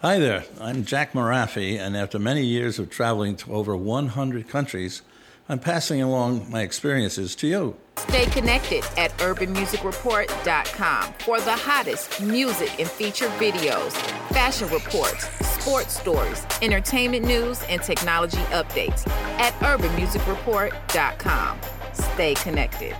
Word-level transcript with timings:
Hi 0.00 0.20
there, 0.20 0.44
I'm 0.60 0.84
Jack 0.84 1.12
Marafi, 1.12 1.76
and 1.76 1.96
after 1.96 2.20
many 2.20 2.44
years 2.44 2.78
of 2.78 2.88
traveling 2.88 3.34
to 3.38 3.52
over 3.52 3.76
100 3.76 4.48
countries, 4.48 5.02
I'm 5.48 5.58
passing 5.58 6.00
along 6.00 6.48
my 6.48 6.62
experiences 6.62 7.34
to 7.34 7.48
you. 7.48 7.76
Stay 7.96 8.26
connected 8.26 8.84
at 8.96 9.10
urbanmusicreport.com 9.18 11.14
for 11.14 11.40
the 11.40 11.50
hottest 11.50 12.20
music 12.20 12.78
and 12.78 12.88
feature 12.88 13.26
videos, 13.40 13.90
fashion 14.30 14.68
reports, 14.68 15.26
sports 15.44 15.98
stories, 15.98 16.46
entertainment 16.62 17.26
news, 17.26 17.64
and 17.64 17.82
technology 17.82 18.38
updates 18.52 19.04
at 19.40 19.52
urbanmusicreport.com. 19.54 21.58
Stay 21.92 22.34
connected. 22.36 22.94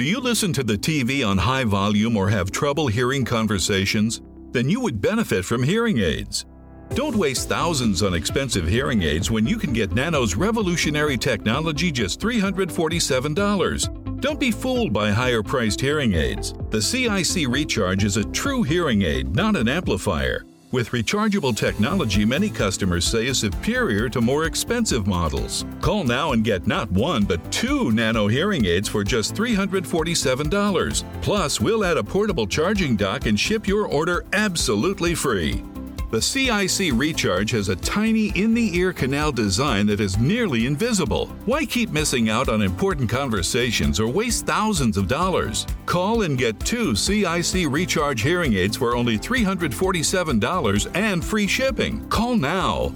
Do 0.00 0.06
you 0.06 0.18
listen 0.18 0.54
to 0.54 0.62
the 0.62 0.78
TV 0.78 1.28
on 1.28 1.36
high 1.36 1.64
volume 1.64 2.16
or 2.16 2.30
have 2.30 2.50
trouble 2.50 2.86
hearing 2.86 3.22
conversations? 3.22 4.22
Then 4.50 4.66
you 4.66 4.80
would 4.80 4.98
benefit 4.98 5.44
from 5.44 5.62
hearing 5.62 5.98
aids. 5.98 6.46
Don't 6.94 7.14
waste 7.14 7.50
thousands 7.50 8.02
on 8.02 8.14
expensive 8.14 8.66
hearing 8.66 9.02
aids 9.02 9.30
when 9.30 9.46
you 9.46 9.58
can 9.58 9.74
get 9.74 9.90
Nano's 9.90 10.36
revolutionary 10.36 11.18
technology 11.18 11.92
just 11.92 12.18
$347. 12.18 14.20
Don't 14.22 14.40
be 14.40 14.50
fooled 14.50 14.94
by 14.94 15.10
higher 15.10 15.42
priced 15.42 15.82
hearing 15.82 16.14
aids. 16.14 16.54
The 16.70 16.80
CIC 16.80 17.46
Recharge 17.46 18.04
is 18.04 18.16
a 18.16 18.24
true 18.24 18.62
hearing 18.62 19.02
aid, 19.02 19.36
not 19.36 19.54
an 19.54 19.68
amplifier. 19.68 20.46
With 20.72 20.90
rechargeable 20.90 21.56
technology, 21.56 22.24
many 22.24 22.48
customers 22.48 23.04
say 23.04 23.26
is 23.26 23.38
superior 23.38 24.08
to 24.08 24.20
more 24.20 24.44
expensive 24.44 25.04
models. 25.04 25.64
Call 25.80 26.04
now 26.04 26.30
and 26.30 26.44
get 26.44 26.68
not 26.68 26.88
one, 26.92 27.24
but 27.24 27.40
two 27.50 27.90
nano 27.90 28.28
hearing 28.28 28.64
aids 28.66 28.88
for 28.88 29.02
just 29.02 29.34
$347. 29.34 31.02
Plus, 31.22 31.60
we'll 31.60 31.84
add 31.84 31.96
a 31.96 32.04
portable 32.04 32.46
charging 32.46 32.94
dock 32.94 33.26
and 33.26 33.38
ship 33.38 33.66
your 33.66 33.88
order 33.88 34.24
absolutely 34.32 35.12
free. 35.12 35.64
The 36.10 36.20
CIC 36.20 36.92
Recharge 36.94 37.52
has 37.52 37.68
a 37.68 37.76
tiny 37.76 38.32
in 38.34 38.52
the 38.52 38.76
ear 38.76 38.92
canal 38.92 39.30
design 39.30 39.86
that 39.86 40.00
is 40.00 40.18
nearly 40.18 40.66
invisible. 40.66 41.26
Why 41.46 41.64
keep 41.64 41.90
missing 41.90 42.28
out 42.28 42.48
on 42.48 42.62
important 42.62 43.08
conversations 43.08 44.00
or 44.00 44.08
waste 44.08 44.44
thousands 44.44 44.96
of 44.96 45.06
dollars? 45.06 45.68
Call 45.86 46.22
and 46.22 46.36
get 46.36 46.58
two 46.58 46.96
CIC 46.96 47.68
Recharge 47.68 48.22
hearing 48.22 48.54
aids 48.54 48.76
for 48.76 48.96
only 48.96 49.18
$347 49.20 50.96
and 50.96 51.24
free 51.24 51.46
shipping. 51.46 52.04
Call 52.08 52.34
now. 52.34 52.92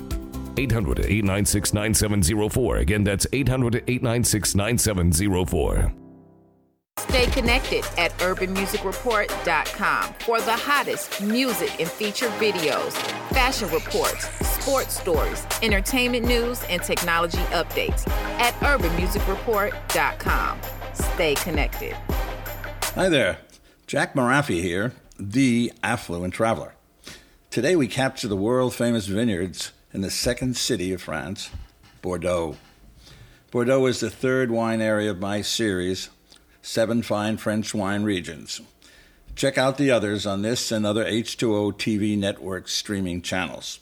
800 0.56 0.98
896 0.98 1.72
9704. 1.72 2.76
Again, 2.78 3.04
that's 3.04 3.28
800 3.32 3.84
896 3.86 4.56
9704. 4.56 6.03
Stay 7.14 7.26
connected 7.26 7.84
at 7.96 8.10
urbanmusicreport.com 8.18 10.14
for 10.14 10.40
the 10.40 10.52
hottest 10.52 11.22
music 11.22 11.80
and 11.80 11.88
featured 11.88 12.32
videos, 12.32 12.90
fashion 13.32 13.70
reports, 13.70 14.28
sports 14.44 14.98
stories, 14.98 15.46
entertainment 15.62 16.26
news, 16.26 16.64
and 16.64 16.82
technology 16.82 17.38
updates 17.52 18.04
at 18.40 18.52
urbanmusicreport.com. 18.54 20.58
Stay 20.92 21.36
connected. 21.36 21.92
Hi 22.96 23.08
there, 23.08 23.38
Jack 23.86 24.14
Marafi 24.14 24.60
here, 24.60 24.92
the 25.16 25.72
affluent 25.84 26.34
traveler. 26.34 26.74
Today 27.48 27.76
we 27.76 27.86
capture 27.86 28.26
the 28.26 28.34
world 28.34 28.74
famous 28.74 29.06
vineyards 29.06 29.70
in 29.92 30.00
the 30.00 30.10
second 30.10 30.56
city 30.56 30.92
of 30.92 31.00
France, 31.00 31.50
Bordeaux. 32.02 32.56
Bordeaux 33.52 33.86
is 33.86 34.00
the 34.00 34.10
third 34.10 34.50
wine 34.50 34.80
area 34.80 35.12
of 35.12 35.20
my 35.20 35.42
series 35.42 36.10
seven 36.64 37.02
fine 37.02 37.36
French 37.36 37.74
wine 37.74 38.04
regions. 38.04 38.62
Check 39.36 39.58
out 39.58 39.76
the 39.76 39.90
others 39.90 40.24
on 40.24 40.40
this 40.40 40.72
and 40.72 40.86
other 40.86 41.04
H2O 41.04 41.74
TV 41.74 42.16
network 42.16 42.68
streaming 42.68 43.20
channels. 43.20 43.80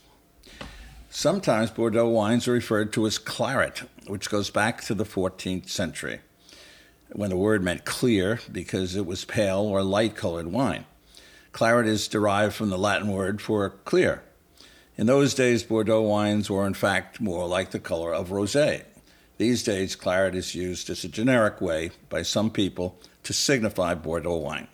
Sometimes 1.09 1.71
Bordeaux 1.71 2.09
wines 2.09 2.49
are 2.49 2.53
referred 2.53 2.93
to 2.95 3.07
as 3.07 3.19
claret, 3.19 3.83
which 4.09 4.29
goes 4.29 4.51
back 4.51 4.81
to 4.83 4.95
the 4.95 5.05
14th 5.05 5.69
century, 5.69 6.21
when 7.13 7.31
the 7.31 7.37
word 7.37 7.63
meant 7.63 7.85
clear 7.85 8.41
because 8.51 8.97
it 8.97 9.07
was 9.07 9.25
pale 9.25 9.61
or 9.61 9.85
light 9.85 10.17
colored 10.17 10.49
wine. 10.49 10.85
Claret 11.53 11.87
is 11.87 12.09
derived 12.09 12.55
from 12.55 12.71
the 12.71 12.79
Latin 12.79 13.09
word 13.13 13.41
for 13.41 13.71
clear. 13.85 14.23
In 14.97 15.07
those 15.07 15.35
days, 15.35 15.63
Bordeaux 15.63 16.03
wines 16.03 16.51
were 16.51 16.67
in 16.67 16.75
fact 16.75 17.21
more 17.21 17.47
like 17.47 17.71
the 17.71 17.79
color 17.79 18.13
of 18.13 18.31
rosé. 18.31 18.85
These 19.43 19.65
days, 19.65 19.97
claret 19.97 20.37
is 20.37 20.55
used 20.55 20.89
as 20.89 21.03
a 21.03 21.09
generic 21.09 21.61
way 21.61 21.91
by 22.09 22.23
some 22.23 22.49
people 22.49 23.01
to 23.25 23.33
signify 23.33 23.93
Bordeaux 23.95 24.37
wine. 24.37 24.69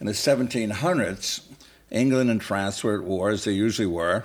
In 0.00 0.06
the 0.06 0.12
1700s, 0.12 1.42
England 1.88 2.30
and 2.30 2.42
France 2.42 2.82
were 2.82 2.96
at 2.96 3.06
war, 3.06 3.30
as 3.30 3.44
they 3.44 3.52
usually 3.52 3.86
were, 3.86 4.24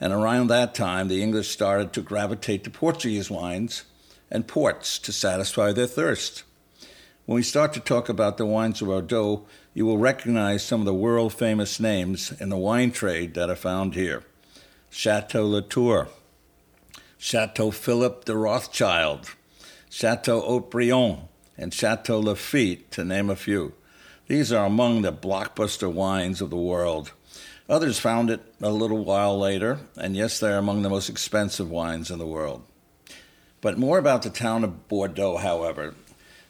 and 0.00 0.14
around 0.14 0.46
that 0.46 0.74
time, 0.74 1.08
the 1.08 1.22
English 1.22 1.50
started 1.50 1.92
to 1.92 2.00
gravitate 2.00 2.64
to 2.64 2.70
Portuguese 2.70 3.30
wines 3.30 3.84
and 4.30 4.48
ports 4.48 4.98
to 5.00 5.12
satisfy 5.12 5.72
their 5.72 5.86
thirst. 5.86 6.44
When 7.26 7.36
we 7.36 7.42
start 7.42 7.74
to 7.74 7.80
talk 7.80 8.08
about 8.08 8.38
the 8.38 8.46
wines 8.46 8.80
of 8.80 8.88
Bordeaux, 8.88 9.44
you 9.74 9.84
will 9.84 9.98
recognize 9.98 10.64
some 10.64 10.80
of 10.80 10.86
the 10.86 10.94
world 10.94 11.34
famous 11.34 11.80
names 11.80 12.32
in 12.40 12.48
the 12.48 12.56
wine 12.56 12.92
trade 12.92 13.34
that 13.34 13.50
are 13.50 13.56
found 13.56 13.94
here 13.94 14.24
Chateau 14.88 15.46
Latour, 15.46 16.08
Chateau 17.22 17.70
Philippe 17.70 18.24
de 18.24 18.34
Rothschild, 18.34 19.36
Chateau 19.90 20.40
Haut-Brion, 20.40 21.28
and 21.58 21.72
Chateau 21.72 22.18
Lafite, 22.18 22.90
to 22.92 23.04
name 23.04 23.28
a 23.28 23.36
few. 23.36 23.74
These 24.26 24.54
are 24.54 24.64
among 24.64 25.02
the 25.02 25.12
blockbuster 25.12 25.92
wines 25.92 26.40
of 26.40 26.48
the 26.48 26.56
world. 26.56 27.12
Others 27.68 27.98
found 27.98 28.30
it 28.30 28.40
a 28.62 28.70
little 28.70 29.04
while 29.04 29.38
later, 29.38 29.80
and 29.98 30.16
yes, 30.16 30.40
they're 30.40 30.56
among 30.56 30.80
the 30.80 30.88
most 30.88 31.10
expensive 31.10 31.70
wines 31.70 32.10
in 32.10 32.18
the 32.18 32.26
world. 32.26 32.64
But 33.60 33.76
more 33.76 33.98
about 33.98 34.22
the 34.22 34.30
town 34.30 34.64
of 34.64 34.88
Bordeaux, 34.88 35.36
however. 35.36 35.94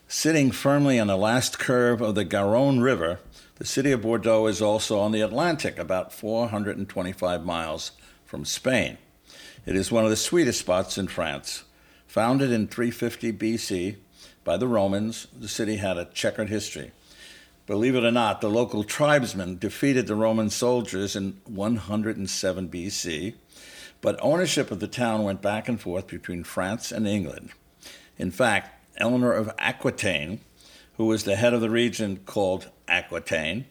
Sitting 0.06 0.52
firmly 0.52 1.00
on 1.00 1.08
the 1.08 1.16
last 1.16 1.58
curve 1.58 2.00
of 2.00 2.14
the 2.14 2.24
Garonne 2.24 2.80
River, 2.80 3.18
the 3.56 3.66
city 3.66 3.90
of 3.90 4.02
Bordeaux 4.02 4.46
is 4.46 4.62
also 4.62 5.00
on 5.00 5.10
the 5.10 5.20
Atlantic, 5.20 5.80
about 5.80 6.12
425 6.12 7.44
miles 7.44 7.90
from 8.24 8.44
Spain. 8.44 8.98
It 9.66 9.76
is 9.76 9.92
one 9.92 10.04
of 10.04 10.10
the 10.10 10.16
sweetest 10.16 10.58
spots 10.58 10.96
in 10.96 11.08
France. 11.08 11.64
Founded 12.06 12.50
in 12.50 12.66
350 12.66 13.32
BC 13.34 13.96
by 14.42 14.56
the 14.56 14.66
Romans, 14.66 15.26
the 15.38 15.48
city 15.48 15.76
had 15.76 15.98
a 15.98 16.06
checkered 16.06 16.48
history. 16.48 16.92
Believe 17.66 17.94
it 17.94 18.02
or 18.02 18.10
not, 18.10 18.40
the 18.40 18.48
local 18.48 18.84
tribesmen 18.84 19.58
defeated 19.58 20.06
the 20.06 20.14
Roman 20.14 20.48
soldiers 20.48 21.14
in 21.14 21.40
107 21.44 22.68
BC, 22.68 23.34
but 24.00 24.18
ownership 24.22 24.70
of 24.70 24.80
the 24.80 24.88
town 24.88 25.24
went 25.24 25.42
back 25.42 25.68
and 25.68 25.78
forth 25.78 26.06
between 26.06 26.42
France 26.42 26.90
and 26.90 27.06
England. 27.06 27.50
In 28.16 28.30
fact, 28.30 28.82
Eleanor 28.96 29.32
of 29.32 29.52
Aquitaine, 29.58 30.40
who 30.96 31.04
was 31.04 31.24
the 31.24 31.36
head 31.36 31.52
of 31.52 31.60
the 31.60 31.70
region 31.70 32.20
called 32.24 32.70
Aquitaine, 32.88 33.66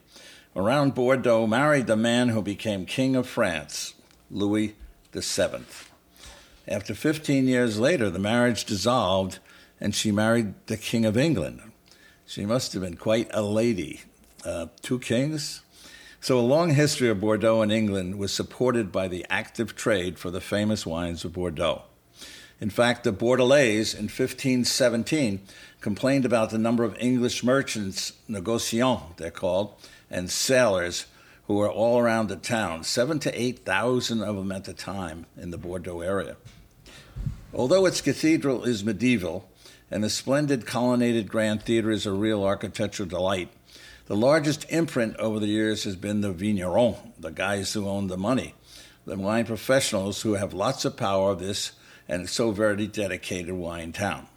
around 0.56 0.94
Bordeaux 0.94 1.48
married 1.48 1.88
the 1.88 1.98
man 1.98 2.30
who 2.30 2.44
became 2.44 2.86
king 2.86 3.16
of 3.16 3.28
France, 3.28 3.96
Louis 4.30 4.76
the 5.12 5.22
Seventh. 5.22 5.90
After 6.68 6.94
15 6.94 7.48
years 7.48 7.80
later, 7.80 8.10
the 8.10 8.20
marriage 8.20 8.66
dissolved 8.66 9.40
and 9.82 9.96
she 9.96 10.12
married 10.12 10.54
the 10.68 10.78
King 10.78 11.06
of 11.06 11.18
England. 11.18 11.62
She 12.26 12.46
must 12.46 12.74
have 12.74 12.84
been 12.84 12.98
quite 12.98 13.30
a 13.34 13.42
lady. 13.42 14.02
Uh, 14.46 14.68
two 14.82 15.00
kings? 15.00 15.62
So, 16.22 16.38
a 16.38 16.42
long 16.42 16.72
history 16.72 17.10
of 17.10 17.22
Bordeaux 17.22 17.62
in 17.62 17.72
England 17.72 18.20
was 18.20 18.34
supported 18.34 18.92
by 18.92 19.08
the 19.08 19.26
active 19.30 19.76
trade 19.76 20.20
for 20.20 20.30
the 20.30 20.42
famous 20.42 20.86
wines 20.86 21.24
of 21.24 21.34
Bordeaux. 21.34 21.84
In 22.60 22.70
fact, 22.70 23.06
the 23.06 23.14
Bordelais 23.14 23.96
in 23.96 24.04
1517 24.06 25.40
complained 25.80 26.26
about 26.26 26.50
the 26.50 26.58
number 26.58 26.84
of 26.84 26.98
English 27.00 27.42
merchants, 27.42 28.14
négociants 28.30 29.16
they're 29.16 29.32
called, 29.32 29.74
and 30.12 30.30
sailors 30.30 31.06
who 31.50 31.56
were 31.56 31.72
all 31.72 31.98
around 31.98 32.28
the 32.28 32.36
town, 32.36 32.84
seven 32.84 33.18
to 33.18 33.42
8,000 33.42 34.22
of 34.22 34.36
them 34.36 34.52
at 34.52 34.66
the 34.66 34.74
time 34.74 35.26
in 35.36 35.50
the 35.50 35.58
Bordeaux 35.58 36.02
area. 36.02 36.38
Although 37.56 37.88
its 37.88 38.02
cathedral 38.02 38.66
is 38.66 38.84
medieval 38.84 39.50
and 39.90 40.04
the 40.04 40.12
splendid 40.12 40.68
colonnaded 40.68 41.28
grand 41.28 41.64
theater 41.64 41.90
is 41.90 42.06
a 42.06 42.12
real 42.12 42.44
architectural 42.44 43.10
delight, 43.10 43.50
the 44.06 44.16
largest 44.16 44.68
imprint 44.70 45.18
over 45.18 45.40
the 45.40 45.48
years 45.48 45.86
has 45.86 45.96
been 45.96 46.22
the 46.22 46.32
vignerons, 46.32 47.00
the 47.18 47.32
guys 47.32 47.74
who 47.74 47.88
own 47.88 48.10
the 48.10 48.18
money, 48.18 48.54
the 49.06 49.18
wine 49.18 49.46
professionals 49.46 50.22
who 50.22 50.34
have 50.34 50.54
lots 50.54 50.86
of 50.86 50.98
power 50.98 51.32
of 51.32 51.40
this 51.40 51.72
and 52.08 52.30
so 52.30 52.52
very 52.52 52.86
dedicated 52.86 53.56
wine 53.56 53.92
town. 53.92 54.28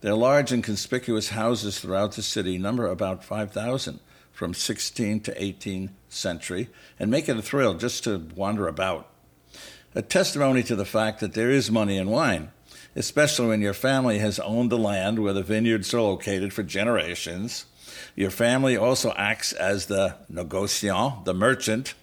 Their 0.00 0.14
large 0.14 0.52
and 0.52 0.62
conspicuous 0.62 1.30
houses 1.30 1.80
throughout 1.80 2.12
the 2.12 2.22
city 2.22 2.56
number 2.56 2.86
about 2.86 3.24
5,000 3.24 3.98
from 4.36 4.52
16th 4.52 5.24
to 5.24 5.34
18th 5.40 5.88
century 6.10 6.68
and 7.00 7.10
make 7.10 7.26
it 7.26 7.38
a 7.38 7.42
thrill 7.42 7.72
just 7.72 8.04
to 8.04 8.28
wander 8.36 8.68
about. 8.68 9.08
A 9.94 10.02
testimony 10.02 10.62
to 10.64 10.76
the 10.76 10.84
fact 10.84 11.20
that 11.20 11.32
there 11.32 11.50
is 11.50 11.70
money 11.70 11.96
in 11.96 12.10
wine, 12.10 12.50
especially 12.94 13.46
when 13.46 13.62
your 13.62 13.72
family 13.72 14.18
has 14.18 14.38
owned 14.40 14.70
the 14.70 14.76
land 14.76 15.20
where 15.20 15.32
the 15.32 15.42
vineyards 15.42 15.94
are 15.94 16.02
located 16.02 16.52
for 16.52 16.62
generations, 16.62 17.64
Your 18.14 18.30
family 18.30 18.76
also 18.76 19.12
acts 19.16 19.52
as 19.52 19.86
the 19.86 20.16
negociant, 20.30 21.24
the 21.24 21.32
merchant, 21.32 21.94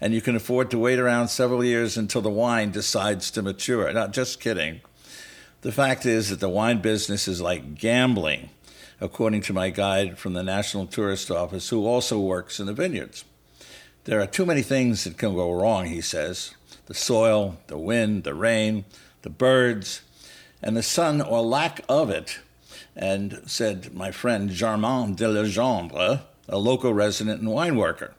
and 0.00 0.14
you 0.14 0.22
can 0.22 0.36
afford 0.36 0.70
to 0.70 0.78
wait 0.78 0.98
around 0.98 1.28
several 1.28 1.62
years 1.62 1.98
until 1.98 2.22
the 2.22 2.30
wine 2.30 2.70
decides 2.70 3.30
to 3.32 3.42
mature. 3.42 3.92
Not 3.92 4.12
just 4.12 4.40
kidding. 4.40 4.80
The 5.60 5.72
fact 5.72 6.06
is 6.06 6.30
that 6.30 6.40
the 6.40 6.48
wine 6.48 6.80
business 6.80 7.28
is 7.28 7.40
like 7.40 7.74
gambling, 7.74 8.50
according 9.04 9.42
to 9.42 9.52
my 9.52 9.68
guide 9.68 10.16
from 10.16 10.32
the 10.32 10.42
National 10.42 10.86
Tourist 10.86 11.30
Office, 11.30 11.68
who 11.68 11.86
also 11.86 12.18
works 12.18 12.58
in 12.58 12.64
the 12.64 12.72
vineyards. 12.72 13.22
There 14.04 14.18
are 14.18 14.26
too 14.26 14.46
many 14.46 14.62
things 14.62 15.04
that 15.04 15.18
can 15.18 15.34
go 15.34 15.52
wrong, 15.52 15.86
he 15.86 16.00
says 16.00 16.54
the 16.86 16.94
soil, 16.94 17.58
the 17.66 17.76
wind, 17.76 18.24
the 18.24 18.32
rain, 18.32 18.86
the 19.20 19.30
birds, 19.30 20.00
and 20.62 20.74
the 20.74 20.82
sun 20.82 21.20
or 21.20 21.42
lack 21.42 21.82
of 21.86 22.08
it. 22.08 22.38
And 22.96 23.42
said 23.46 23.92
my 23.94 24.10
friend 24.10 24.48
Germain 24.48 25.14
de 25.14 25.28
Legendre, 25.28 26.22
a 26.48 26.58
local 26.58 26.94
resident 26.94 27.40
and 27.40 27.50
wine 27.50 27.76
worker. 27.76 28.14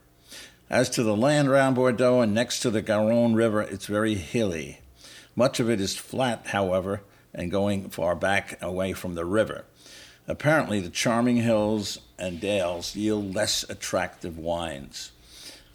As 0.69 0.89
to 0.91 1.03
the 1.03 1.15
land 1.15 1.47
around 1.47 1.75
Bordeaux 1.75 2.21
and 2.21 2.33
next 2.33 2.59
to 2.59 2.69
the 2.69 2.81
Garonne 2.83 3.33
River, 3.33 3.61
it's 3.61 3.87
very 3.87 4.15
hilly. 4.15 4.81
Much 5.35 5.59
of 5.59 5.67
it 5.67 5.81
is 5.81 5.97
flat, 5.97 6.47
however, 6.47 7.01
and 7.33 7.51
going 7.51 7.89
far 7.89 8.15
back 8.15 8.61
away 8.61 8.93
from 8.93 9.15
the 9.15 9.25
river. 9.25 9.65
Apparently, 10.27 10.79
the 10.79 10.89
charming 10.89 11.37
hills 11.37 11.99
and 12.17 12.39
dales 12.39 12.95
yield 12.95 13.35
less 13.35 13.63
attractive 13.69 14.37
wines. 14.37 15.11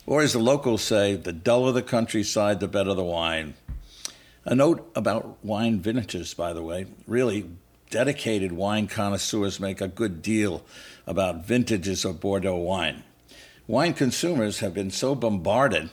Or, 0.06 0.22
as 0.22 0.32
the 0.32 0.40
locals 0.40 0.82
say, 0.82 1.14
the 1.14 1.32
duller 1.32 1.72
the 1.72 1.82
countryside, 1.82 2.58
the 2.58 2.66
better 2.66 2.94
the 2.94 3.04
wine. 3.04 3.54
A 4.44 4.54
note 4.54 4.90
about 4.96 5.38
wine 5.44 5.80
vintages, 5.80 6.34
by 6.34 6.52
the 6.52 6.62
way. 6.62 6.86
Really, 7.06 7.50
dedicated 7.90 8.52
wine 8.52 8.88
connoisseurs 8.88 9.60
make 9.60 9.80
a 9.80 9.88
good 9.88 10.22
deal 10.22 10.64
about 11.06 11.44
vintages 11.44 12.04
of 12.04 12.20
Bordeaux 12.20 12.56
wine. 12.56 13.04
Wine 13.66 13.94
consumers 13.94 14.58
have 14.60 14.74
been 14.74 14.90
so 14.90 15.14
bombarded 15.14 15.90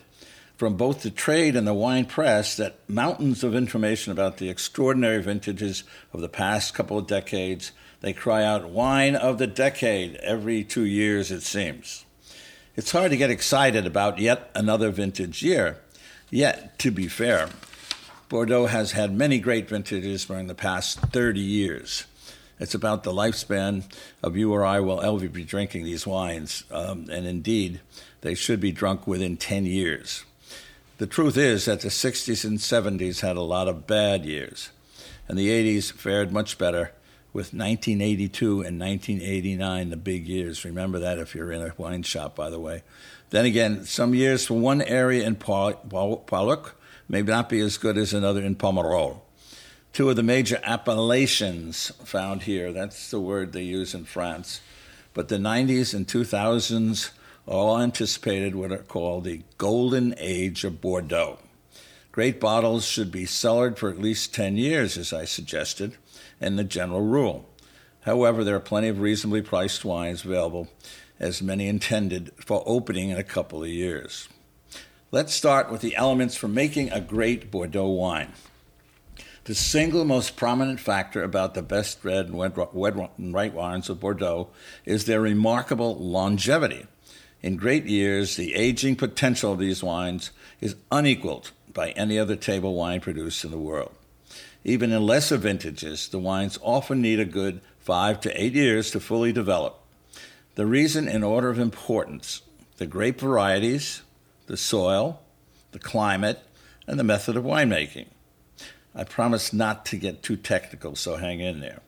from 0.58 0.76
both 0.76 1.04
the 1.04 1.12
trade 1.12 1.56
and 1.56 1.68
the 1.68 1.74
wine 1.74 2.06
press 2.06 2.58
that 2.58 2.78
mountains 2.90 3.44
of 3.44 3.56
information 3.56 4.12
about 4.12 4.38
the 4.38 4.50
extraordinary 4.50 5.22
vintages 5.22 5.84
of 6.12 6.20
the 6.20 6.28
past 6.28 6.74
couple 6.74 6.98
of 6.98 7.08
decades. 7.08 7.72
They 8.02 8.12
cry 8.12 8.44
out, 8.44 8.70
wine 8.70 9.16
of 9.16 9.38
the 9.38 9.48
decade, 9.48 10.16
every 10.16 10.64
two 10.64 10.86
years, 10.86 11.32
it 11.32 11.42
seems. 11.42 12.06
It's 12.76 12.92
hard 12.92 13.12
to 13.12 13.18
get 13.18 13.30
excited 13.30 13.86
about 13.86 14.20
yet 14.20 14.52
another 14.56 14.90
vintage 14.90 15.44
year. 15.44 15.78
Yet, 16.30 16.78
to 16.80 16.92
be 16.92 17.08
fair, 17.08 17.50
Bordeaux 18.28 18.66
has 18.66 18.92
had 18.92 19.16
many 19.16 19.40
great 19.40 19.70
vintages 19.70 20.26
during 20.26 20.48
the 20.48 20.56
past 20.56 21.00
30 21.00 21.40
years. 21.40 22.06
It's 22.60 22.76
about 22.76 23.04
the 23.04 23.14
lifespan 23.14 23.84
of 24.24 24.36
you 24.36 24.52
or 24.52 24.66
I 24.66 24.80
will 24.80 25.02
ever 25.02 25.30
be 25.30 25.44
drinking 25.44 25.86
these 25.86 26.08
wines, 26.08 26.64
um, 26.72 27.08
and 27.12 27.28
indeed, 27.28 27.80
they 28.22 28.34
should 28.34 28.60
be 28.60 28.72
drunk 28.72 29.06
within 29.06 29.38
10 29.38 29.66
years. 29.66 30.26
The 30.98 31.06
truth 31.08 31.38
is 31.38 31.66
that 31.66 31.82
the 31.82 31.90
60s 31.90 32.44
and 32.44 32.58
70s 32.58 33.22
had 33.22 33.38
a 33.38 33.42
lot 33.42 33.68
of 33.68 33.86
bad 33.86 34.26
years, 34.26 34.72
and 35.28 35.38
the 35.38 35.50
80s 35.50 35.92
fared 35.92 36.32
much 36.32 36.58
better, 36.58 36.92
with 37.34 37.54
1982 37.54 38.62
and 38.62 38.80
1989 38.80 39.92
the 39.92 39.98
big 39.98 40.28
years. 40.28 40.66
Remember 40.66 40.98
that 40.98 41.20
if 41.20 41.36
you're 41.36 41.52
in 41.52 41.62
a 41.62 41.72
wine 41.78 42.02
shop, 42.02 42.36
by 42.36 42.50
the 42.50 42.60
way. 42.60 42.82
Then 43.30 43.46
again, 43.46 43.86
some 43.86 44.16
years 44.16 44.48
for 44.48 44.56
one 44.56 44.82
area 44.82 45.24
in 45.28 45.36
Pauillac 45.36 46.72
may 47.08 47.22
not 47.22 47.48
be 47.48 47.60
as 47.60 47.78
good 47.78 47.98
as 48.00 48.12
another 48.12 48.42
in 48.42 48.56
Pomerol. 48.56 49.20
Two 49.94 50.10
of 50.10 50.16
the 50.16 50.24
major 50.24 50.60
appellations 50.64 51.92
found 52.04 52.44
here, 52.44 52.74
that's 52.74 53.12
the 53.12 53.20
word 53.20 53.54
they 53.54 53.62
use 53.62 53.94
in 53.94 54.06
France. 54.06 54.62
But 55.14 55.28
the 55.28 55.38
90s 55.38 55.94
and 55.94 56.08
2000s 56.08 57.12
all 57.48 57.80
anticipated 57.80 58.56
what 58.56 58.72
are 58.72 58.78
called 58.78 59.24
the 59.24 59.42
golden 59.58 60.14
age 60.18 60.64
of 60.64 60.82
Bordeaux. 60.82 61.40
Great 62.12 62.40
bottles 62.40 62.86
should 62.86 63.12
be 63.12 63.26
cellared 63.26 63.78
for 63.78 63.90
at 63.90 64.02
least 64.02 64.34
10 64.34 64.58
years, 64.58 64.98
as 64.98 65.14
I 65.14 65.26
suggested, 65.26 65.96
and 66.42 66.60
the 66.60 66.64
general 66.64 67.02
rule. 67.02 67.48
However, 68.02 68.44
there 68.44 68.56
are 68.56 68.60
plenty 68.60 68.90
of 68.90 69.00
reasonably 69.00 69.42
priced 69.42 69.86
wines 69.86 70.26
available, 70.26 70.68
as 71.20 71.42
many 71.42 71.68
intended 71.68 72.32
for 72.38 72.64
opening 72.66 73.10
in 73.10 73.18
a 73.18 73.24
couple 73.24 73.64
of 73.64 73.70
years. 73.70 74.28
Let's 75.12 75.34
start 75.34 75.72
with 75.72 75.82
the 75.82 75.96
elements 75.96 76.36
for 76.36 76.48
making 76.48 76.92
a 76.92 77.00
great 77.00 77.50
Bordeaux 77.50 77.88
wine. 77.88 78.34
The 79.46 79.56
single 79.56 80.04
most 80.04 80.36
prominent 80.36 80.82
factor 80.82 81.24
about 81.24 81.54
the 81.54 81.62
best 81.62 82.04
red 82.04 82.28
and 82.28 82.36
white 83.34 83.54
wines 83.54 83.90
of 83.90 84.00
Bordeaux 84.02 84.50
is 84.86 85.06
their 85.06 85.22
remarkable 85.22 85.96
longevity. 85.96 86.88
In 87.44 87.56
great 87.56 87.86
years, 87.86 88.36
the 88.36 88.56
aging 88.56 88.96
potential 88.96 89.54
of 89.54 89.60
these 89.60 89.84
wines 89.84 90.32
is 90.60 90.76
unequaled 90.92 91.52
by 91.72 91.92
any 91.92 92.18
other 92.18 92.36
table 92.36 92.74
wine 92.74 93.00
produced 93.00 93.46
in 93.46 93.52
the 93.52 93.58
world. 93.58 93.94
Even 94.64 94.92
in 94.92 95.06
lesser 95.06 95.38
vintages, 95.38 96.10
the 96.10 96.20
wines 96.20 96.58
often 96.62 97.02
need 97.02 97.20
a 97.20 97.26
good 97.26 97.62
five 97.80 98.20
to 98.22 98.42
eight 98.42 98.54
years 98.54 98.92
to 98.92 99.00
fully 99.00 99.32
develop. 99.32 99.80
The 100.56 100.66
reason, 100.66 101.08
in 101.08 101.24
order 101.24 101.50
of 101.50 101.60
importance, 101.60 102.42
the 102.78 102.88
grape 102.88 103.20
varieties, 103.20 104.02
the 104.48 104.58
soil, 104.58 105.22
the 105.72 105.80
climate, 105.80 106.40
and 106.88 107.00
the 107.00 107.04
method 107.04 107.38
of 107.38 107.44
winemaking. 107.44 108.08
I 108.96 109.04
promise 109.04 109.54
not 109.54 109.86
to 109.88 109.98
get 109.98 110.24
too 110.24 110.38
technical, 110.38 110.96
so 110.96 111.18
hang 111.18 111.40
in 111.40 111.60
there 111.60 111.82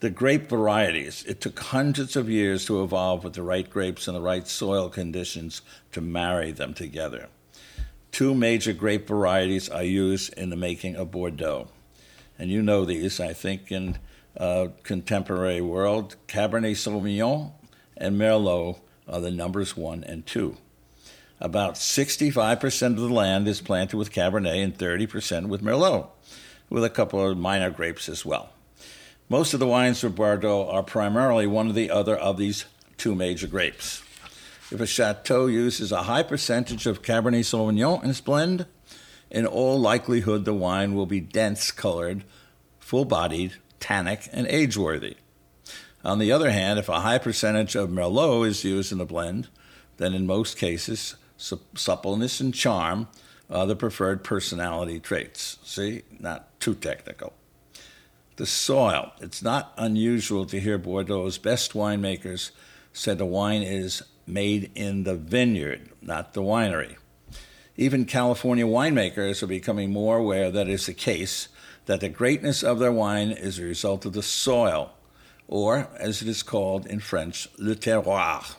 the 0.00 0.10
grape 0.10 0.48
varieties. 0.48 1.24
It 1.26 1.40
took 1.40 1.58
hundreds 1.58 2.16
of 2.16 2.28
years 2.28 2.66
to 2.66 2.82
evolve 2.82 3.24
with 3.24 3.32
the 3.32 3.42
right 3.42 3.68
grapes 3.68 4.06
and 4.06 4.16
the 4.16 4.20
right 4.20 4.46
soil 4.46 4.88
conditions 4.88 5.62
to 5.92 6.00
marry 6.00 6.52
them 6.52 6.74
together. 6.74 7.28
Two 8.12 8.34
major 8.34 8.72
grape 8.72 9.08
varieties 9.08 9.68
are 9.68 9.82
used 9.82 10.32
in 10.34 10.50
the 10.50 10.56
making 10.56 10.96
of 10.96 11.10
Bordeaux. 11.10 11.68
And 12.38 12.50
you 12.50 12.62
know 12.62 12.84
these, 12.84 13.20
I 13.20 13.32
think, 13.32 13.72
in 13.72 13.98
uh, 14.36 14.68
contemporary 14.82 15.62
world. 15.62 16.16
Cabernet 16.28 16.76
Sauvignon 16.76 17.52
and 17.96 18.20
Merlot 18.20 18.78
are 19.08 19.20
the 19.20 19.30
numbers 19.30 19.76
one 19.76 20.04
and 20.04 20.26
two. 20.26 20.56
About 21.40 21.74
65% 21.74 22.86
of 22.86 22.96
the 22.96 23.08
land 23.08 23.48
is 23.48 23.60
planted 23.60 23.96
with 23.96 24.12
Cabernet 24.12 24.62
and 24.62 24.76
30% 24.76 25.48
with 25.48 25.62
Merlot, 25.62 26.08
with 26.70 26.84
a 26.84 26.90
couple 26.90 27.26
of 27.26 27.36
minor 27.36 27.70
grapes 27.70 28.08
as 28.08 28.24
well. 28.24 28.50
Most 29.28 29.54
of 29.54 29.60
the 29.60 29.66
wines 29.66 30.00
from 30.00 30.12
Bordeaux 30.12 30.68
are 30.68 30.84
primarily 30.84 31.48
one 31.48 31.68
or 31.68 31.72
the 31.72 31.90
other 31.90 32.16
of 32.16 32.36
these 32.36 32.64
two 32.96 33.16
major 33.16 33.48
grapes. 33.48 34.00
If 34.70 34.80
a 34.80 34.86
chateau 34.86 35.46
uses 35.46 35.90
a 35.90 36.04
high 36.04 36.22
percentage 36.22 36.86
of 36.86 37.02
Cabernet 37.02 37.44
Sauvignon 37.44 38.04
in 38.04 38.10
its 38.10 38.20
blend, 38.20 38.66
in 39.28 39.44
all 39.44 39.80
likelihood 39.80 40.44
the 40.44 40.54
wine 40.54 40.94
will 40.94 41.06
be 41.06 41.18
dense 41.18 41.72
colored, 41.72 42.22
full 42.78 43.04
bodied, 43.04 43.54
tannic, 43.80 44.28
and 44.32 44.46
age 44.46 44.76
worthy. 44.76 45.16
On 46.04 46.20
the 46.20 46.30
other 46.30 46.52
hand, 46.52 46.78
if 46.78 46.88
a 46.88 47.00
high 47.00 47.18
percentage 47.18 47.74
of 47.74 47.90
Merlot 47.90 48.46
is 48.46 48.62
used 48.62 48.92
in 48.92 48.98
the 48.98 49.04
blend, 49.04 49.48
then 49.96 50.14
in 50.14 50.24
most 50.24 50.56
cases, 50.56 51.16
suppleness 51.36 52.38
and 52.38 52.54
charm 52.54 53.08
are 53.50 53.66
the 53.66 53.74
preferred 53.74 54.22
personality 54.22 55.00
traits. 55.00 55.58
See, 55.64 56.02
not 56.20 56.60
too 56.60 56.76
technical. 56.76 57.32
The 58.36 58.46
soil. 58.46 59.12
It's 59.20 59.42
not 59.42 59.72
unusual 59.78 60.44
to 60.46 60.60
hear 60.60 60.78
Bordeaux's 60.78 61.38
best 61.38 61.72
winemakers 61.72 62.50
say 62.92 63.14
the 63.14 63.24
wine 63.26 63.62
is 63.62 64.02
made 64.26 64.70
in 64.74 65.04
the 65.04 65.14
vineyard, 65.14 65.90
not 66.02 66.34
the 66.34 66.42
winery. 66.42 66.96
Even 67.76 68.04
California 68.04 68.66
winemakers 68.66 69.42
are 69.42 69.46
becoming 69.46 69.90
more 69.90 70.18
aware 70.18 70.50
that 70.50 70.68
is 70.68 70.86
the 70.86 70.94
case, 70.94 71.48
that 71.86 72.00
the 72.00 72.08
greatness 72.08 72.62
of 72.62 72.78
their 72.78 72.92
wine 72.92 73.30
is 73.30 73.58
a 73.58 73.64
result 73.64 74.04
of 74.04 74.12
the 74.14 74.22
soil, 74.22 74.92
or 75.46 75.88
as 75.98 76.22
it 76.22 76.28
is 76.28 76.42
called 76.42 76.86
in 76.86 77.00
French, 77.00 77.48
le 77.58 77.74
terroir, 77.74 78.56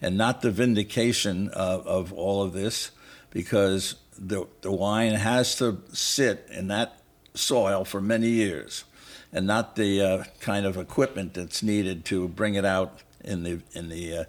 and 0.00 0.16
not 0.16 0.42
the 0.42 0.50
vinification 0.50 1.48
of, 1.50 1.86
of 1.86 2.12
all 2.12 2.42
of 2.42 2.52
this, 2.52 2.90
because 3.30 3.96
the, 4.18 4.46
the 4.60 4.72
wine 4.72 5.14
has 5.14 5.56
to 5.56 5.82
sit 5.92 6.46
in 6.50 6.68
that 6.68 7.02
soil 7.34 7.84
for 7.84 8.00
many 8.00 8.28
years 8.28 8.84
and 9.32 9.46
not 9.46 9.76
the 9.76 10.00
uh, 10.00 10.24
kind 10.40 10.66
of 10.66 10.76
equipment 10.76 11.34
that's 11.34 11.62
needed 11.62 12.04
to 12.06 12.28
bring 12.28 12.54
it 12.54 12.64
out 12.64 13.00
in 13.24 13.42
the 13.42 13.60
in 13.72 13.88
the 13.88 14.16
uh, 14.16 14.24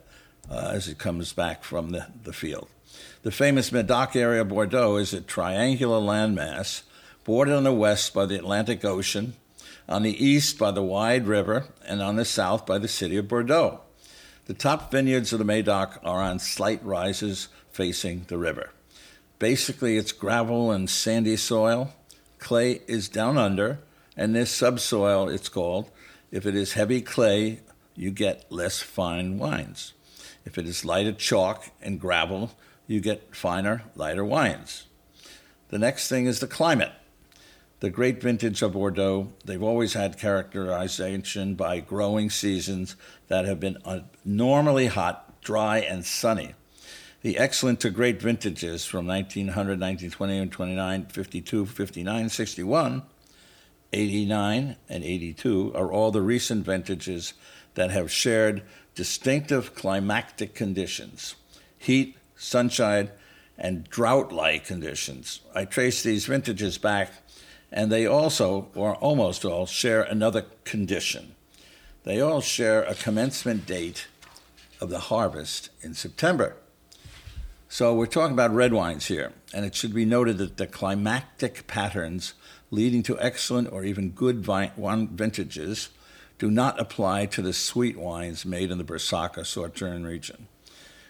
uh, 0.49 0.71
as 0.73 0.87
it 0.87 0.97
comes 0.97 1.33
back 1.33 1.63
from 1.63 1.91
the, 1.91 2.07
the 2.23 2.33
field. 2.33 2.67
The 3.23 3.31
famous 3.31 3.71
Medoc 3.71 4.15
area 4.15 4.43
Bordeaux 4.45 4.97
is 4.97 5.13
a 5.13 5.21
triangular 5.21 5.99
landmass 5.99 6.83
bordered 7.23 7.55
on 7.55 7.63
the 7.63 7.73
west 7.73 8.13
by 8.13 8.25
the 8.25 8.35
Atlantic 8.35 8.83
Ocean, 8.83 9.33
on 9.87 10.03
the 10.03 10.23
east 10.23 10.59
by 10.59 10.71
the 10.71 10.83
wide 10.83 11.25
river, 11.25 11.67
and 11.85 12.01
on 12.01 12.17
the 12.17 12.25
south 12.25 12.65
by 12.65 12.77
the 12.77 12.87
city 12.87 13.17
of 13.17 13.27
Bordeaux. 13.27 13.79
The 14.45 14.53
top 14.53 14.91
vineyards 14.91 15.31
of 15.31 15.39
the 15.39 15.45
Medoc 15.45 16.01
are 16.03 16.21
on 16.21 16.39
slight 16.39 16.83
rises 16.83 17.47
facing 17.71 18.25
the 18.27 18.37
river. 18.37 18.71
Basically, 19.39 19.97
it's 19.97 20.11
gravel 20.11 20.71
and 20.71 20.89
sandy 20.89 21.37
soil. 21.37 21.93
Clay 22.39 22.81
is 22.87 23.07
down 23.07 23.37
under, 23.37 23.79
and 24.15 24.35
this 24.35 24.51
subsoil, 24.51 25.29
it's 25.29 25.49
called, 25.49 25.89
if 26.31 26.45
it 26.45 26.55
is 26.55 26.73
heavy 26.73 27.01
clay, 27.01 27.59
you 27.95 28.11
get 28.11 28.51
less 28.51 28.79
fine 28.79 29.37
wines. 29.37 29.93
If 30.45 30.57
it 30.57 30.65
is 30.65 30.85
lighter 30.85 31.13
chalk 31.13 31.69
and 31.81 31.99
gravel, 31.99 32.51
you 32.87 32.99
get 32.99 33.35
finer, 33.35 33.83
lighter 33.95 34.25
wines. 34.25 34.85
The 35.69 35.79
next 35.79 36.07
thing 36.07 36.25
is 36.25 36.39
the 36.39 36.47
climate. 36.47 36.91
The 37.79 37.89
great 37.89 38.21
vintage 38.21 38.61
of 38.61 38.73
Bordeaux, 38.73 39.33
they've 39.43 39.61
always 39.61 39.93
had 39.93 40.17
characterization 40.17 41.55
by 41.55 41.79
growing 41.79 42.29
seasons 42.29 42.95
that 43.27 43.45
have 43.45 43.59
been 43.59 43.77
normally 44.23 44.87
hot, 44.87 45.41
dry, 45.41 45.79
and 45.79 46.05
sunny. 46.05 46.53
The 47.23 47.37
excellent 47.37 47.79
to 47.81 47.89
great 47.89 48.21
vintages 48.21 48.85
from 48.85 49.07
1900, 49.07 49.79
1920, 49.79 50.47
29, 50.47 51.05
52, 51.07 51.65
59, 51.65 52.29
61, 52.29 53.03
89, 53.93 54.75
and 54.89 55.03
82 55.03 55.71
are 55.75 55.91
all 55.91 56.11
the 56.11 56.21
recent 56.21 56.65
vintages 56.65 57.33
that 57.75 57.91
have 57.91 58.11
shared 58.11 58.63
distinctive 58.95 59.75
climatic 59.75 60.53
conditions 60.53 61.35
heat, 61.77 62.15
sunshine, 62.37 63.09
and 63.57 63.89
drought 63.89 64.31
like 64.31 64.65
conditions. 64.65 65.41
I 65.53 65.65
trace 65.65 66.01
these 66.01 66.25
vintages 66.25 66.77
back, 66.77 67.11
and 67.73 67.91
they 67.91 68.05
also, 68.05 68.69
or 68.73 68.95
almost 68.95 69.43
all, 69.43 69.65
share 69.65 70.01
another 70.01 70.45
condition. 70.63 71.35
They 72.05 72.21
all 72.21 72.39
share 72.39 72.83
a 72.83 72.95
commencement 72.95 73.65
date 73.65 74.07
of 74.79 74.89
the 74.89 74.99
harvest 74.99 75.69
in 75.81 75.93
September. 75.93 76.55
So 77.73 77.95
we're 77.95 78.05
talking 78.05 78.33
about 78.33 78.53
red 78.53 78.71
wines 78.71 79.07
here, 79.07 79.33
and 79.51 79.65
it 79.65 79.73
should 79.73 79.95
be 79.95 80.05
noted 80.05 80.37
that 80.37 80.57
the 80.57 80.67
climatic 80.67 81.65
patterns 81.65 82.35
leading 82.69 83.01
to 83.01 83.19
excellent 83.19 83.73
or 83.73 83.83
even 83.83 84.11
good 84.11 84.45
wine 84.45 85.07
vintages 85.07 85.89
do 86.37 86.51
not 86.51 86.79
apply 86.79 87.25
to 87.25 87.41
the 87.41 87.51
sweet 87.51 87.97
wines 87.97 88.45
made 88.45 88.69
in 88.69 88.77
the 88.77 88.83
Barsac 88.83 89.39
Sauternes 89.39 90.05
region. 90.05 90.47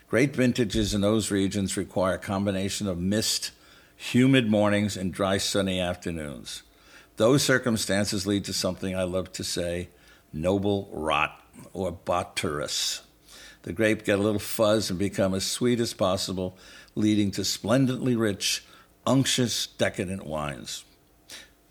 Great 0.08 0.34
vintages 0.34 0.94
in 0.94 1.02
those 1.02 1.32
regions 1.32 1.76
require 1.76 2.14
a 2.14 2.18
combination 2.18 2.88
of 2.88 2.98
mist, 2.98 3.52
humid 3.98 4.50
mornings, 4.50 4.96
and 4.96 5.14
dry 5.14 5.38
sunny 5.38 5.82
afternoons. 5.82 6.64
Those 7.18 7.44
circumstances 7.44 8.26
lead 8.26 8.46
to 8.46 8.54
something 8.54 8.96
I 8.96 9.04
love 9.04 9.34
to 9.34 9.44
say 9.44 9.90
noble 10.32 10.88
rot 10.94 11.42
or 11.74 11.92
botrytis. 11.92 13.02
The 13.64 13.74
grape 13.74 14.06
get 14.06 14.20
a 14.20 14.22
little 14.22 14.40
fuzz 14.40 14.90
and 14.90 15.00
become 15.00 15.34
as 15.34 15.46
sweet 15.46 15.80
as 15.80 15.94
possible, 15.94 16.58
leading 16.96 17.32
to 17.32 17.44
splendidly 17.44 18.16
rich, 18.16 18.64
unctuous, 19.06 19.68
decadent 19.68 20.26
wines. 20.26 20.86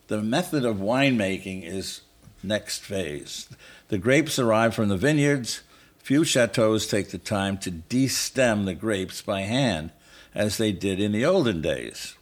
The 0.09 0.23
method 0.23 0.65
of 0.65 0.77
winemaking 0.77 1.65
is 1.65 2.03
next 2.43 2.81
phase. 2.81 3.49
The 3.89 3.99
grapes 3.99 4.39
arrive 4.39 4.75
from 4.75 4.89
the 4.89 4.97
vineyards 4.97 5.63
Few 6.03 6.25
chateaus 6.25 6.89
take 6.89 7.11
the 7.11 7.19
time 7.19 7.57
to 7.59 7.71
destem 7.71 8.65
the 8.65 8.75
grapes 8.75 9.23
by 9.23 9.43
hand, 9.43 9.93
as 10.35 10.57
they 10.57 10.73
did 10.73 10.99
in 10.99 11.13
the 11.13 11.25
olden 11.25 11.63
days. 11.63 12.17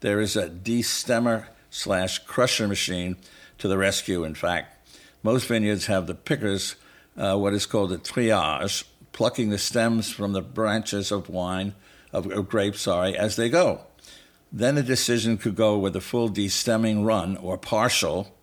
There 0.00 0.20
is 0.20 0.36
a 0.36 0.48
destemmer 0.48 1.46
slash 1.68 2.20
crusher 2.20 2.68
machine 2.68 3.16
to 3.58 3.66
the 3.66 3.76
rescue, 3.76 4.22
in 4.22 4.36
fact. 4.36 4.88
Most 5.24 5.48
vineyards 5.48 5.86
have 5.86 6.06
the 6.06 6.14
pickers, 6.14 6.76
uh, 7.16 7.36
what 7.36 7.54
is 7.54 7.66
called 7.66 7.90
a 7.90 7.98
triage, 7.98 8.84
plucking 9.14 9.48
the 9.48 9.56
stems 9.56 10.10
from 10.10 10.34
the 10.34 10.42
branches 10.42 11.10
of 11.10 11.30
wine, 11.30 11.74
of, 12.12 12.30
of 12.30 12.50
grapes, 12.50 12.82
sorry, 12.82 13.16
as 13.16 13.36
they 13.36 13.48
go. 13.48 13.80
Then 14.52 14.76
a 14.76 14.82
decision 14.82 15.38
could 15.38 15.56
go 15.56 15.78
with 15.78 15.96
a 15.96 16.02
full 16.02 16.28
destemming 16.28 17.06
run 17.06 17.38
or 17.38 17.56
partial. 17.56 18.36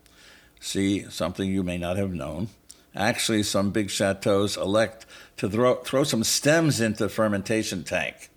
See, 0.59 1.07
something 1.09 1.47
you 1.47 1.61
may 1.61 1.77
not 1.77 1.97
have 1.97 2.11
known 2.11 2.49
Actually, 2.95 3.43
some 3.43 3.71
big 3.71 3.89
chateaus 3.89 4.57
elect 4.57 5.05
to 5.37 5.49
throw, 5.49 5.75
throw 5.75 6.03
some 6.03 6.23
stems 6.23 6.81
into 6.81 7.03
the 7.03 7.09
fermentation 7.09 7.83
tank. 7.83 8.29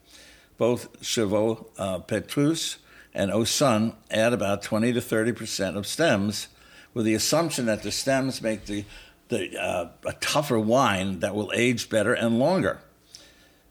Both 0.56 1.02
Chevaux 1.02 1.66
uh, 1.76 1.98
Petrus 2.00 2.78
and 3.12 3.32
Ausone 3.32 3.94
add 4.10 4.32
about 4.32 4.62
20 4.62 4.92
to 4.92 5.00
30 5.00 5.32
percent 5.32 5.76
of 5.76 5.86
stems, 5.86 6.48
with 6.92 7.04
the 7.04 7.14
assumption 7.14 7.66
that 7.66 7.82
the 7.82 7.90
stems 7.90 8.40
make 8.40 8.66
the, 8.66 8.84
the 9.28 9.58
uh, 9.60 9.90
a 10.04 10.12
tougher 10.14 10.58
wine 10.58 11.20
that 11.20 11.34
will 11.34 11.52
age 11.54 11.88
better 11.88 12.12
and 12.12 12.38
longer. 12.38 12.80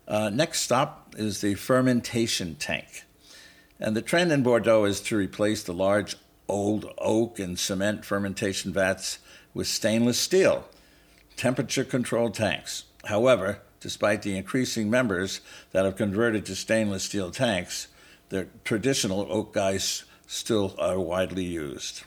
Uh, 0.08 0.30
next 0.30 0.62
stop 0.62 1.16
is 1.18 1.42
the 1.42 1.56
fermentation 1.56 2.56
tank. 2.56 3.04
And 3.80 3.96
the 3.96 4.02
trend 4.02 4.32
in 4.32 4.44
Bordeaux 4.44 4.86
is 4.86 5.02
to 5.02 5.18
replace 5.18 5.64
the 5.64 5.74
large 5.74 6.16
old 6.48 6.92
oak 6.98 7.40
and 7.40 7.58
cement 7.58 8.06
fermentation 8.06 8.74
vats 8.74 9.20
with 9.54 9.68
stainless 9.68 10.20
steel 10.20 10.66
temperature 11.36 11.84
controlled 11.84 12.34
tanks. 12.34 12.84
However, 13.06 13.60
despite 13.80 14.22
the 14.22 14.38
increasing 14.38 14.90
members 14.90 15.42
that 15.72 15.86
have 15.86 15.96
converted 15.96 16.46
to 16.46 16.56
stainless 16.56 17.04
steel 17.04 17.32
tanks, 17.32 17.88
the 18.30 18.48
traditional 18.64 19.28
oak 19.30 19.54
guys 19.54 20.04
still 20.28 20.76
are 20.80 21.00
widely 21.00 21.44
used. 21.44 22.04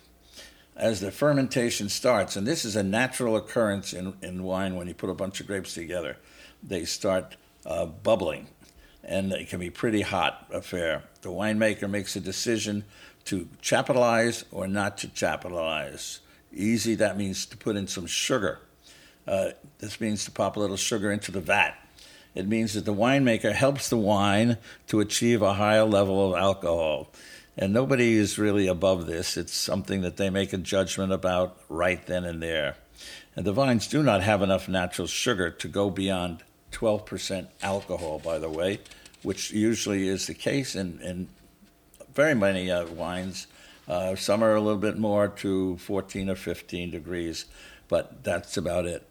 As 0.77 1.01
the 1.01 1.11
fermentation 1.11 1.89
starts, 1.89 2.37
and 2.37 2.47
this 2.47 2.65
is 2.65 2.77
a 2.77 2.83
natural 2.83 3.37
occurrence 3.37 3.93
in, 3.93 4.15
in 4.23 4.43
wine 4.43 4.77
when 4.77 4.89
you 4.89 4.95
put 4.95 5.11
a 5.11 5.15
bunch 5.15 5.41
of 5.41 5.47
grapes 5.47 5.75
together, 5.75 6.19
they 6.63 6.85
start 6.85 7.37
uh, 7.65 7.87
bubbling 7.87 8.49
and 9.03 9.33
it 9.33 9.49
can 9.49 9.61
be 9.61 9.71
pretty 9.71 10.03
hot 10.03 10.47
affair. 10.53 11.05
The 11.23 11.31
winemaker 11.31 11.89
makes 11.89 12.17
a 12.17 12.21
decision 12.21 12.85
to 13.25 13.49
chapitalize 13.63 14.45
or 14.51 14.67
not 14.67 14.99
to 14.99 15.09
chapitalize. 15.09 16.19
Easy, 16.53 16.95
that 16.97 17.17
means 17.17 17.47
to 17.47 17.57
put 17.57 17.77
in 17.77 17.87
some 17.87 18.07
sugar 18.07 18.61
uh, 19.27 19.51
this 19.79 20.01
means 20.01 20.25
to 20.25 20.31
pop 20.31 20.57
a 20.57 20.61
little 20.61 20.77
sugar 20.77 21.11
into 21.11 21.33
the 21.33 21.41
vat. 21.41 21.75
It 22.35 22.47
means 22.47 22.75
that 22.75 22.85
the 22.85 22.95
winemaker 22.95 23.53
helps 23.53 23.89
the 23.89 23.97
wine 23.97 24.59
to 24.89 25.01
achieve 25.01 25.43
a 25.43 25.55
higher 25.55 25.85
level 25.85 26.33
of 26.33 26.41
alcohol. 26.41 27.09
And 27.59 27.73
nobody 27.73 28.17
is 28.17 28.39
really 28.39 28.67
above 28.67 29.07
this. 29.07 29.37
It's 29.37 29.55
something 29.55 30.03
that 30.03 30.19
they 30.19 30.29
make 30.29 30.53
a 30.53 30.59
judgment 30.59 31.13
about 31.13 31.59
right 31.69 32.05
then 32.07 32.25
and 32.25 32.43
there. 32.43 32.77
And 33.35 33.47
the 33.47 33.53
vines 33.53 33.87
do 33.87 34.03
not 34.03 34.23
have 34.23 34.43
enough 34.43 34.69
natural 34.69 35.07
sugar 35.07 35.51
to 35.51 35.69
go 35.69 35.89
beyond 35.91 36.43
12% 36.73 37.47
alcohol, 37.63 38.19
by 38.19 38.39
the 38.39 38.51
way, 38.51 38.81
which 39.23 39.53
usually 39.53 40.07
is 40.09 40.27
the 40.27 40.35
case 40.35 40.75
in, 40.75 41.01
in 41.01 41.29
very 42.15 42.35
many 42.35 42.71
uh, 42.71 42.87
wines. 42.87 43.47
Uh, 43.89 44.17
some 44.17 44.43
are 44.43 44.55
a 44.55 44.61
little 44.61 44.79
bit 44.79 44.99
more 44.99 45.29
to 45.29 45.79
14 45.79 46.29
or 46.29 46.35
15 46.35 46.91
degrees, 46.91 47.47
but 47.89 48.23
that's 48.25 48.57
about 48.57 48.85
it. 48.85 49.07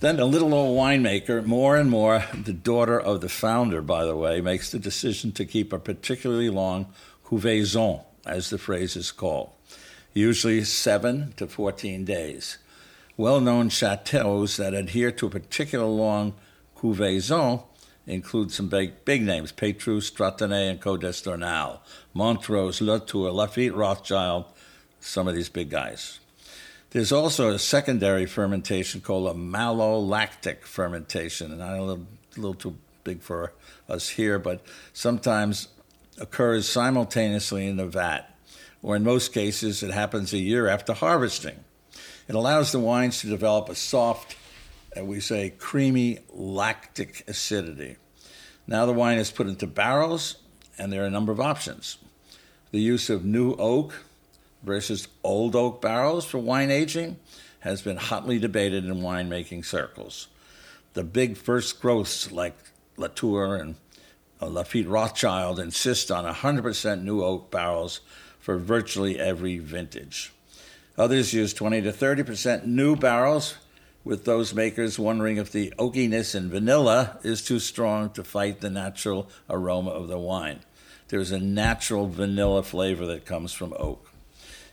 Then 0.00 0.20
a 0.20 0.26
little 0.26 0.52
old 0.52 0.78
winemaker, 0.78 1.44
more 1.44 1.76
and 1.76 1.90
more 1.90 2.24
the 2.34 2.52
daughter 2.52 3.00
of 3.00 3.20
the 3.20 3.28
founder, 3.28 3.80
by 3.80 4.04
the 4.04 4.16
way, 4.16 4.40
makes 4.40 4.70
the 4.70 4.78
decision 4.78 5.32
to 5.32 5.44
keep 5.44 5.72
a 5.72 5.78
particularly 5.78 6.50
long 6.50 6.92
cuvaison, 7.34 8.04
as 8.24 8.50
the 8.50 8.58
phrase 8.58 8.96
is 8.96 9.10
called, 9.10 9.50
usually 10.12 10.62
7 10.62 11.34
to 11.36 11.46
14 11.46 12.04
days. 12.04 12.58
Well 13.16 13.40
known 13.40 13.68
chateaus 13.70 14.56
that 14.56 14.74
adhere 14.74 15.10
to 15.12 15.26
a 15.26 15.30
particular 15.30 15.84
long 15.84 16.34
cuvaison 16.76 17.64
include 18.06 18.52
some 18.52 18.68
big, 18.68 19.04
big 19.04 19.22
names 19.22 19.50
Petrus, 19.50 20.10
Trotanoy, 20.10 20.70
and 20.70 20.80
Cos 20.80 21.00
d'Estournel, 21.00 21.80
Montrose, 22.12 22.80
Latour, 22.80 23.30
Lafite, 23.30 23.74
Rothschild, 23.74 24.44
some 25.00 25.26
of 25.26 25.34
these 25.34 25.48
big 25.48 25.70
guys. 25.70 26.20
There's 26.90 27.12
also 27.12 27.50
a 27.50 27.58
secondary 27.58 28.26
fermentation 28.26 29.00
called 29.00 29.34
a 29.34 29.38
malolactic 29.38 30.62
fermentation, 30.62 31.50
and 31.50 31.62
I'm 31.62 31.80
a 31.80 31.84
little, 31.84 32.06
a 32.36 32.36
little 32.36 32.54
too 32.54 32.76
big 33.02 33.22
for 33.22 33.52
us 33.88 34.10
here, 34.10 34.38
but 34.38 34.64
sometimes 34.92 35.68
occurs 36.18 36.68
simultaneously 36.68 37.66
in 37.66 37.76
the 37.76 37.86
vat, 37.86 38.36
or 38.82 38.96
in 38.96 39.04
most 39.04 39.32
cases, 39.32 39.82
it 39.82 39.90
happens 39.90 40.32
a 40.32 40.38
year 40.38 40.68
after 40.68 40.92
harvesting. 40.92 41.64
It 42.28 42.34
allows 42.34 42.72
the 42.72 42.80
wines 42.80 43.20
to 43.20 43.26
develop 43.28 43.68
a 43.68 43.74
soft, 43.74 44.36
and 44.94 45.08
we 45.08 45.20
say 45.20 45.50
creamy 45.58 46.20
lactic 46.32 47.24
acidity. 47.28 47.96
Now 48.66 48.86
the 48.86 48.92
wine 48.92 49.18
is 49.18 49.30
put 49.30 49.46
into 49.46 49.66
barrels, 49.66 50.36
and 50.78 50.92
there 50.92 51.02
are 51.02 51.06
a 51.06 51.10
number 51.10 51.32
of 51.32 51.40
options. 51.40 51.98
The 52.70 52.80
use 52.80 53.10
of 53.10 53.24
new 53.24 53.54
oak, 53.54 53.94
versus 54.64 55.08
old 55.22 55.54
oak 55.54 55.80
barrels 55.80 56.24
for 56.24 56.38
wine 56.38 56.70
aging 56.70 57.16
has 57.60 57.82
been 57.82 57.96
hotly 57.96 58.38
debated 58.38 58.84
in 58.84 58.96
winemaking 58.96 59.64
circles. 59.64 60.28
The 60.94 61.04
big 61.04 61.36
first 61.36 61.80
growths 61.80 62.32
like 62.32 62.56
Latour 62.96 63.56
and 63.56 63.76
uh, 64.40 64.46
Lafite 64.46 64.88
Rothschild 64.88 65.58
insist 65.58 66.10
on 66.10 66.24
100% 66.24 67.02
new 67.02 67.22
oak 67.22 67.50
barrels 67.50 68.00
for 68.38 68.58
virtually 68.58 69.18
every 69.18 69.58
vintage. 69.58 70.32
Others 70.96 71.32
use 71.32 71.54
20 71.54 71.82
to 71.82 71.92
30% 71.92 72.66
new 72.66 72.94
barrels, 72.94 73.56
with 74.04 74.24
those 74.26 74.52
makers 74.52 74.98
wondering 74.98 75.38
if 75.38 75.50
the 75.50 75.72
oakiness 75.78 76.34
in 76.34 76.50
vanilla 76.50 77.18
is 77.22 77.42
too 77.42 77.58
strong 77.58 78.10
to 78.10 78.22
fight 78.22 78.60
the 78.60 78.70
natural 78.70 79.28
aroma 79.48 79.90
of 79.90 80.08
the 80.08 80.18
wine. 80.18 80.60
There's 81.08 81.32
a 81.32 81.40
natural 81.40 82.06
vanilla 82.08 82.62
flavor 82.62 83.06
that 83.06 83.24
comes 83.24 83.52
from 83.52 83.74
oak. 83.78 84.10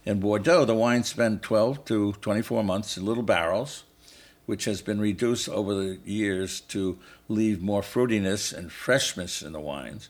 In 0.06 0.20
Bordeaux, 0.20 0.66
the 0.66 0.76
wines 0.76 1.08
spend 1.08 1.44
12 1.44 1.86
to 1.86 2.14
24 2.14 2.64
months 2.64 2.98
in 2.98 3.06
little 3.06 3.24
barrels, 3.24 3.84
which 4.46 4.66
has 4.66 4.82
been 4.82 5.00
reduced 5.00 5.48
over 5.50 5.74
the 5.74 6.00
years 6.04 6.62
to 6.62 6.98
leave 7.28 7.62
more 7.62 7.82
fruitiness 7.82 8.54
and 8.54 8.72
freshness 8.72 9.42
in 9.42 9.54
the 9.54 9.60
wines. 9.60 10.10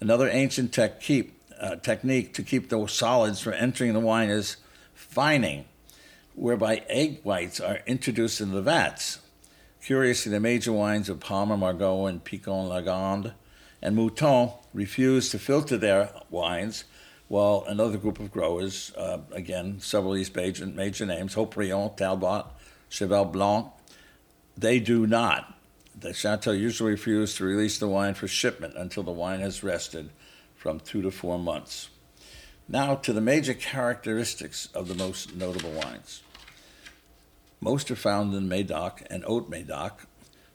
Another 0.00 0.28
ancient 0.28 0.72
technique, 0.72 1.34
uh, 1.60 1.76
technique 1.76 2.34
to 2.34 2.42
keep 2.42 2.68
the 2.68 2.86
solids 2.86 3.40
from 3.40 3.54
entering 3.54 3.92
the 3.92 4.00
wine 4.00 4.30
is 4.30 4.56
fining, 4.94 5.64
whereby 6.34 6.82
egg 6.88 7.20
whites 7.22 7.60
are 7.60 7.80
introduced 7.86 8.40
in 8.40 8.52
the 8.52 8.62
vats. 8.62 9.20
Curiously, 9.82 10.30
the 10.32 10.40
major 10.40 10.72
wines 10.72 11.08
of 11.08 11.20
Palmer, 11.20 11.56
Margaux, 11.56 12.06
and 12.06 12.22
Pichon 12.22 12.68
Lalande 12.68 13.32
and 13.82 13.96
Mouton 13.96 14.52
refused 14.74 15.30
to 15.30 15.38
filter 15.38 15.76
their 15.76 16.10
wines, 16.28 16.84
while 17.28 17.64
another 17.66 17.96
group 17.96 18.18
of 18.18 18.30
growers, 18.30 18.92
uh, 18.96 19.18
again, 19.32 19.80
several 19.80 20.12
these 20.12 20.34
major, 20.34 20.66
major 20.66 21.06
names, 21.06 21.34
Haut-Brion, 21.34 21.94
Talbot, 21.96 22.44
Cheval 22.90 23.26
Blanc, 23.26 23.68
they 24.56 24.78
do 24.78 25.06
not. 25.06 25.56
The 25.98 26.12
chateau 26.12 26.52
usually 26.52 26.92
refuses 26.92 27.36
to 27.36 27.44
release 27.44 27.78
the 27.78 27.88
wine 27.88 28.14
for 28.14 28.28
shipment 28.28 28.74
until 28.76 29.02
the 29.02 29.10
wine 29.10 29.40
has 29.40 29.62
rested 29.62 30.10
from 30.54 30.80
two 30.80 31.00
to 31.02 31.10
four 31.10 31.38
months. 31.38 31.88
Now 32.68 32.94
to 32.96 33.12
the 33.12 33.20
major 33.20 33.54
characteristics 33.54 34.68
of 34.74 34.88
the 34.88 34.94
most 34.94 35.34
notable 35.34 35.70
wines. 35.70 36.22
Most 37.60 37.90
are 37.90 37.96
found 37.96 38.34
in 38.34 38.48
Medoc 38.48 39.02
and 39.10 39.24
Haute 39.24 39.50
Medoc. 39.50 40.06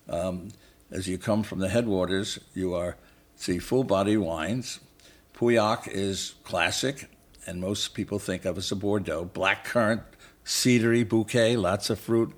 Um, 0.07 0.49
as 0.91 1.07
you 1.07 1.17
come 1.17 1.43
from 1.43 1.59
the 1.59 1.69
headwaters, 1.69 2.39
you 2.53 2.73
are 2.73 2.97
see 3.35 3.59
full 3.59 3.83
body 3.83 4.17
wines. 4.17 4.79
Pauillac 5.33 5.87
is 5.87 6.35
classic, 6.43 7.09
and 7.45 7.59
most 7.59 7.93
people 7.93 8.17
think 8.17 8.45
of 8.45 8.57
as 8.57 8.71
a 8.71 8.75
Bordeaux. 8.75 9.25
Black 9.25 9.65
currant, 9.65 10.01
cedary 10.45 11.07
bouquet, 11.07 11.57
lots 11.57 11.89
of 11.89 11.99
fruit. 11.99 12.33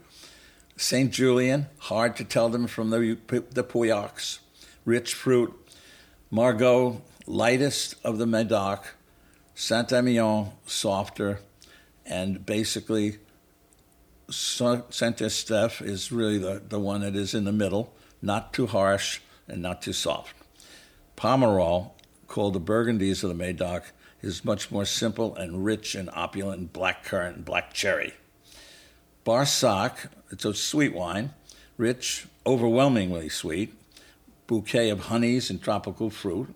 St. 0.78 1.12
Julien, 1.12 1.68
hard 1.80 2.16
to 2.18 2.24
tell 2.24 2.50
them 2.50 2.68
from 2.68 2.90
the, 2.90 3.18
the. 3.28 4.40
Rich 4.86 5.14
fruit. 5.14 5.54
Margaux, 6.30 7.02
lightest 7.26 7.96
of 8.04 8.18
the 8.18 8.26
Medoc. 8.26 8.96
Saint 9.56 9.92
Emilion, 9.92 10.52
softer. 10.66 11.40
And 12.06 12.46
basically, 12.46 13.18
Saint 14.30 14.90
Estèphe 14.90 15.82
is 15.82 16.12
really 16.12 16.38
the, 16.38 16.62
the 16.68 16.80
one 16.80 17.02
that 17.02 17.16
is 17.16 17.34
in 17.34 17.46
the 17.46 17.52
middle, 17.52 17.94
not 18.22 18.54
too 18.54 18.68
harsh 18.68 19.20
and 19.48 19.62
not 19.62 19.82
too 19.82 19.94
soft. 19.94 20.34
Pomerol, 21.18 21.92
called 22.28 22.54
the 22.54 22.60
Burgundies 22.60 23.24
of 23.24 23.30
the 23.30 23.36
Medoc, 23.36 23.92
is 24.22 24.46
much 24.46 24.72
more 24.72 24.86
simple 24.86 25.36
and 25.36 25.64
rich 25.64 25.96
and 25.96 26.10
opulent 26.14 26.74
black 26.74 27.04
currant 27.04 27.38
and 27.38 27.46
black 27.46 27.74
cherry. 27.74 28.14
Barsac, 29.26 30.10
it's 30.32 30.46
a 30.46 30.54
sweet 30.54 30.94
wine, 30.94 31.34
rich, 31.78 32.28
overwhelmingly 32.46 33.30
sweet, 33.30 33.74
bouquet 34.48 34.90
of 34.90 35.02
honeys 35.02 35.50
and 35.50 35.62
tropical 35.62 36.10
fruit. 36.10 36.54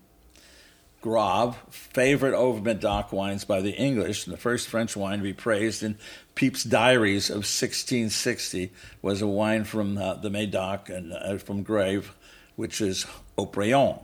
Grave, 1.01 1.55
favorite 1.69 2.35
over 2.35 2.61
Medoc 2.61 3.11
wines 3.11 3.43
by 3.43 3.59
the 3.59 3.71
English, 3.71 4.25
and 4.25 4.33
the 4.33 4.37
first 4.37 4.67
French 4.67 4.95
wine 4.95 5.17
to 5.17 5.23
be 5.23 5.33
praised 5.33 5.81
in 5.81 5.97
Pepys' 6.35 6.63
Diaries 6.63 7.29
of 7.29 7.37
1660 7.37 8.71
was 9.01 9.21
a 9.21 9.27
wine 9.27 9.63
from 9.63 9.97
uh, 9.97 10.13
the 10.13 10.29
Medoc 10.29 10.89
and 10.89 11.11
uh, 11.11 11.37
from 11.39 11.63
Grave, 11.63 12.13
which 12.55 12.81
is 12.81 13.07
Haut-Brion. 13.35 13.99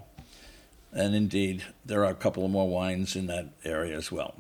And 0.98 1.13
indeed, 1.13 1.63
there 1.86 2.04
are 2.04 2.10
a 2.10 2.16
couple 2.16 2.44
of 2.44 2.50
more 2.50 2.68
wines 2.68 3.16
in 3.16 3.27
that 3.27 3.50
area 3.63 3.96
as 3.96 4.12
well. 4.12 4.34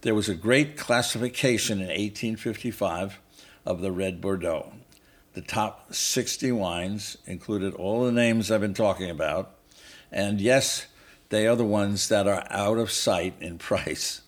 There 0.00 0.16
was 0.16 0.28
a 0.28 0.34
great 0.34 0.76
classification 0.76 1.78
in 1.78 1.86
1855 1.86 3.20
of 3.64 3.80
the 3.80 3.92
Red 3.92 4.20
Bordeaux. 4.20 4.72
The 5.34 5.42
top 5.42 5.94
60 5.94 6.50
wines 6.50 7.18
included 7.24 7.72
all 7.72 8.04
the 8.04 8.10
names 8.10 8.50
I've 8.50 8.62
been 8.62 8.74
talking 8.74 9.08
about. 9.08 9.52
And 10.10 10.40
yes, 10.40 10.86
they 11.28 11.46
are 11.46 11.54
the 11.54 11.64
ones 11.64 12.08
that 12.08 12.26
are 12.26 12.44
out 12.50 12.78
of 12.78 12.90
sight 12.90 13.34
in 13.40 13.56
price. 13.70 14.22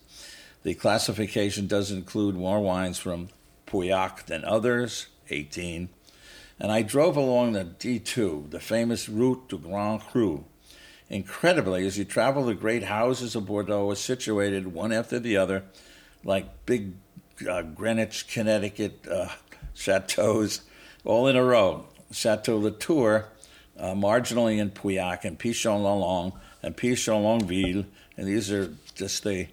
The 0.63 0.75
classification 0.75 1.67
does 1.67 1.91
include 1.91 2.35
more 2.35 2.61
wines 2.61 2.99
from 2.99 3.31
Pauillac 3.67 4.27
than 4.27 4.45
others, 4.45 5.07
18. 5.29 5.89
And 6.57 6.71
I 6.71 6.83
drove 6.83 7.17
along 7.17 7.51
the 7.51 7.65
D2, 7.65 8.49
the 8.49 8.61
famous 8.61 9.09
Route 9.09 9.49
du 9.49 9.57
Grand 9.57 9.99
Cru. 9.99 10.45
Incredibly, 11.09 11.87
as 11.87 11.97
you 11.97 12.05
travel, 12.05 12.45
the 12.45 12.53
great 12.53 12.83
houses 12.83 13.35
of 13.35 13.47
Bordeaux 13.47 13.89
are 13.89 13.95
situated 13.95 14.73
one 14.73 14.91
after 14.91 15.19
the 15.19 15.37
other, 15.37 15.63
like 16.23 16.65
big 16.67 16.93
uh, 17.49 17.63
Greenwich, 17.63 18.27
Connecticut 18.27 19.07
uh, 19.09 19.29
chateaus, 19.73 20.61
all 21.03 21.27
in 21.27 21.35
a 21.35 21.43
row. 21.43 21.85
Chateau 22.11 22.57
Latour, 22.57 23.25
uh, 23.77 23.93
marginally 23.93 24.59
in 24.59 24.71
Pauillac, 24.71 25.25
and 25.25 25.39
Pichon-Lolong, 25.39 26.33
and 26.61 26.75
Pichon-Longueville, 26.75 27.85
and 28.17 28.27
these 28.27 28.51
are 28.51 28.73
just 28.95 29.23
the 29.23 29.47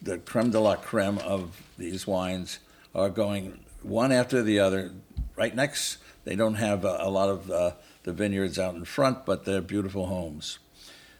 the 0.00 0.18
creme 0.18 0.50
de 0.50 0.60
la 0.60 0.76
creme 0.76 1.18
of 1.18 1.60
these 1.76 2.06
wines 2.06 2.60
are 2.94 3.08
going 3.08 3.58
one 3.82 4.12
after 4.12 4.42
the 4.42 4.60
other, 4.60 4.92
right 5.36 5.54
next. 5.54 5.98
They 6.24 6.36
don't 6.36 6.54
have 6.54 6.84
a, 6.84 6.98
a 7.00 7.10
lot 7.10 7.28
of 7.28 7.50
uh, 7.50 7.72
the 8.04 8.12
vineyards 8.12 8.58
out 8.58 8.74
in 8.74 8.84
front, 8.84 9.26
but 9.26 9.44
they're 9.44 9.60
beautiful 9.60 10.06
homes. 10.06 10.58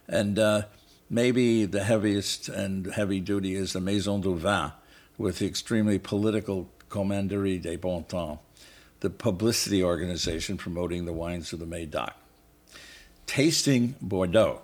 And 0.09 0.38
uh, 0.38 0.62
maybe 1.11 1.66
the 1.66 1.85
heaviest 1.85 2.49
and 2.49 2.87
heavy 2.87 3.21
duty 3.21 3.55
is 3.55 3.73
the 3.73 3.81
Maison 3.81 4.21
du 4.21 4.37
Vin 4.37 4.73
with 5.18 5.40
the 5.40 5.47
extremely 5.47 5.99
political 5.99 6.68
Commanderie 6.88 7.59
des 7.59 7.77
Bon 7.77 8.03
Temps, 8.05 8.38
the 9.01 9.11
publicity 9.11 9.83
organization 9.83 10.57
promoting 10.57 11.05
the 11.05 11.12
wines 11.12 11.53
of 11.53 11.59
the 11.59 11.66
Medoc. 11.66 12.14
Tasting 13.27 13.94
Bordeaux. 14.01 14.62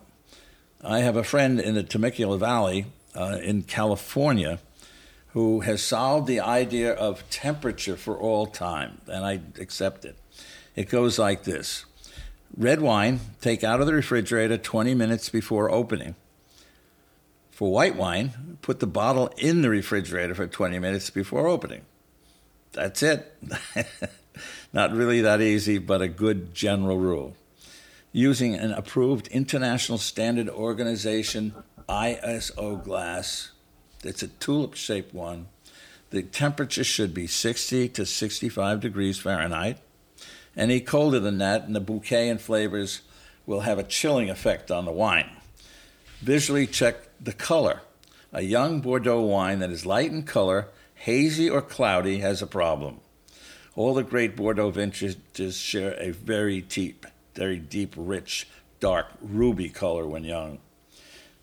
I 0.82 1.00
have 1.00 1.16
a 1.16 1.24
friend 1.24 1.60
in 1.60 1.74
the 1.74 1.82
Temecula 1.82 2.38
Valley 2.38 2.86
uh, 3.14 3.38
in 3.42 3.62
California 3.62 4.58
who 5.34 5.60
has 5.60 5.82
solved 5.82 6.28
the 6.28 6.40
idea 6.40 6.92
of 6.92 7.28
temperature 7.28 7.96
for 7.96 8.16
all 8.16 8.46
time, 8.46 9.00
and 9.08 9.24
I 9.24 9.40
accept 9.60 10.04
it. 10.04 10.16
It 10.76 10.88
goes 10.88 11.18
like 11.18 11.42
this 11.42 11.84
Red 12.56 12.80
wine, 12.80 13.20
take 13.40 13.64
out 13.64 13.80
of 13.80 13.86
the 13.86 13.94
refrigerator 13.94 14.56
20 14.56 14.94
minutes 14.94 15.28
before 15.28 15.70
opening. 15.70 16.14
For 17.50 17.70
white 17.70 17.96
wine, 17.96 18.58
put 18.62 18.80
the 18.80 18.86
bottle 18.86 19.28
in 19.38 19.62
the 19.62 19.70
refrigerator 19.70 20.34
for 20.34 20.46
20 20.46 20.78
minutes 20.78 21.10
before 21.10 21.48
opening. 21.48 21.82
That's 22.72 23.02
it. 23.02 23.36
Not 24.72 24.92
really 24.92 25.20
that 25.20 25.40
easy, 25.40 25.78
but 25.78 26.02
a 26.02 26.08
good 26.08 26.54
general 26.54 26.98
rule. 26.98 27.36
Using 28.12 28.54
an 28.54 28.72
approved 28.72 29.26
international 29.28 29.98
standard 29.98 30.48
organization 30.48 31.54
ISO 31.88 32.82
glass, 32.82 33.50
it's 34.04 34.22
a 34.22 34.28
tulip 34.28 34.74
shaped 34.74 35.14
one. 35.14 35.46
The 36.10 36.22
temperature 36.22 36.84
should 36.84 37.14
be 37.14 37.26
60 37.26 37.88
to 37.88 38.06
65 38.06 38.80
degrees 38.80 39.18
Fahrenheit. 39.18 39.78
Any 40.56 40.80
colder 40.80 41.18
than 41.18 41.38
that, 41.38 41.64
and 41.64 41.74
the 41.74 41.80
bouquet 41.80 42.28
and 42.28 42.40
flavors 42.40 43.00
will 43.46 43.60
have 43.60 43.78
a 43.78 43.84
chilling 43.84 44.30
effect 44.30 44.70
on 44.70 44.84
the 44.84 44.92
wine. 44.92 45.30
Visually 46.20 46.66
check 46.66 46.96
the 47.20 47.32
color. 47.32 47.80
A 48.32 48.42
young 48.42 48.80
Bordeaux 48.80 49.20
wine 49.20 49.58
that 49.58 49.70
is 49.70 49.84
light 49.84 50.10
in 50.10 50.22
color, 50.22 50.68
hazy 50.94 51.50
or 51.50 51.60
cloudy, 51.60 52.18
has 52.18 52.40
a 52.40 52.46
problem. 52.46 53.00
All 53.76 53.94
the 53.94 54.02
great 54.02 54.36
Bordeaux 54.36 54.70
vintages 54.70 55.56
share 55.56 55.94
a 56.00 56.12
very 56.12 56.60
deep, 56.60 57.06
very 57.34 57.58
deep, 57.58 57.94
rich, 57.96 58.46
dark 58.80 59.06
ruby 59.20 59.68
color 59.68 60.06
when 60.06 60.24
young. 60.24 60.58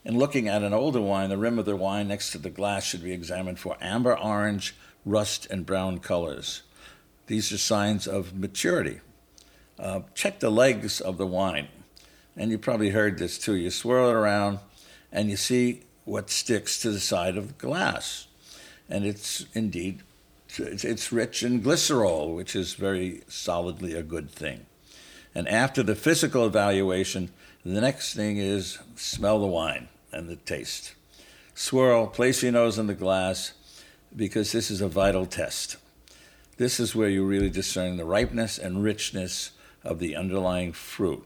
In 0.04 0.18
looking 0.18 0.48
at 0.48 0.64
an 0.64 0.74
older 0.74 1.02
wine, 1.02 1.30
the 1.30 1.38
rim 1.38 1.60
of 1.60 1.66
the 1.66 1.76
wine 1.76 2.08
next 2.08 2.32
to 2.32 2.38
the 2.38 2.50
glass 2.50 2.86
should 2.86 3.04
be 3.04 3.12
examined 3.12 3.60
for 3.60 3.78
amber 3.82 4.18
orange, 4.18 4.76
rust, 5.06 5.46
and 5.52 5.66
brown 5.66 6.00
colors. 6.00 6.64
These 7.32 7.54
are 7.54 7.58
signs 7.58 8.08
of 8.08 8.38
maturity. 8.38 9.00
Uh, 9.80 10.02
check 10.14 10.42
the 10.42 10.50
legs 10.50 11.00
of 11.00 11.18
the 11.18 11.26
wine. 11.26 11.70
And 12.36 12.52
you 12.52 12.58
probably 12.58 12.90
heard 12.90 13.20
this 13.20 13.38
too. 13.38 13.56
You 13.56 13.70
swirl 13.70 14.10
it 14.10 14.14
around 14.14 14.60
and 15.14 15.30
you 15.30 15.38
see 15.38 15.84
what 16.04 16.30
sticks 16.30 16.82
to 16.82 16.92
the 16.92 17.00
side 17.00 17.38
of 17.38 17.48
the 17.48 17.54
glass. 17.54 18.28
And 18.90 19.06
it's 19.06 19.46
indeed, 19.54 20.02
it's 20.58 21.14
rich 21.14 21.42
in 21.42 21.62
glycerol, 21.62 22.36
which 22.36 22.54
is 22.54 22.74
very 22.74 23.24
solidly 23.30 23.94
a 23.94 24.04
good 24.04 24.30
thing. 24.30 24.66
And 25.34 25.48
after 25.48 25.84
the 25.84 25.96
physical 25.96 26.46
evaluation, 26.46 27.30
the 27.64 27.80
next 27.80 28.14
thing 28.14 28.40
is 28.40 28.78
smell 28.98 29.40
the 29.40 29.48
wine 29.48 29.88
and 30.12 30.28
the 30.28 30.36
taste. 30.36 30.96
Swirl, 31.56 32.08
place 32.08 32.44
your 32.44 32.52
nose 32.52 32.78
in 32.78 32.88
the 32.88 32.94
glass, 32.94 33.54
because 34.14 34.52
this 34.52 34.70
is 34.70 34.82
a 34.82 34.90
vital 34.90 35.26
test. 35.26 35.78
This 36.62 36.80
is 36.80 36.96
where 36.96 37.10
you 37.10 37.26
really 37.26 37.50
discern 37.50 37.98
the 37.98 38.06
ripeness 38.06 38.60
and 38.60 38.84
richness 38.84 39.50
of 39.84 39.98
the 39.98 40.16
underlying 40.16 40.74
fruit, 40.74 41.26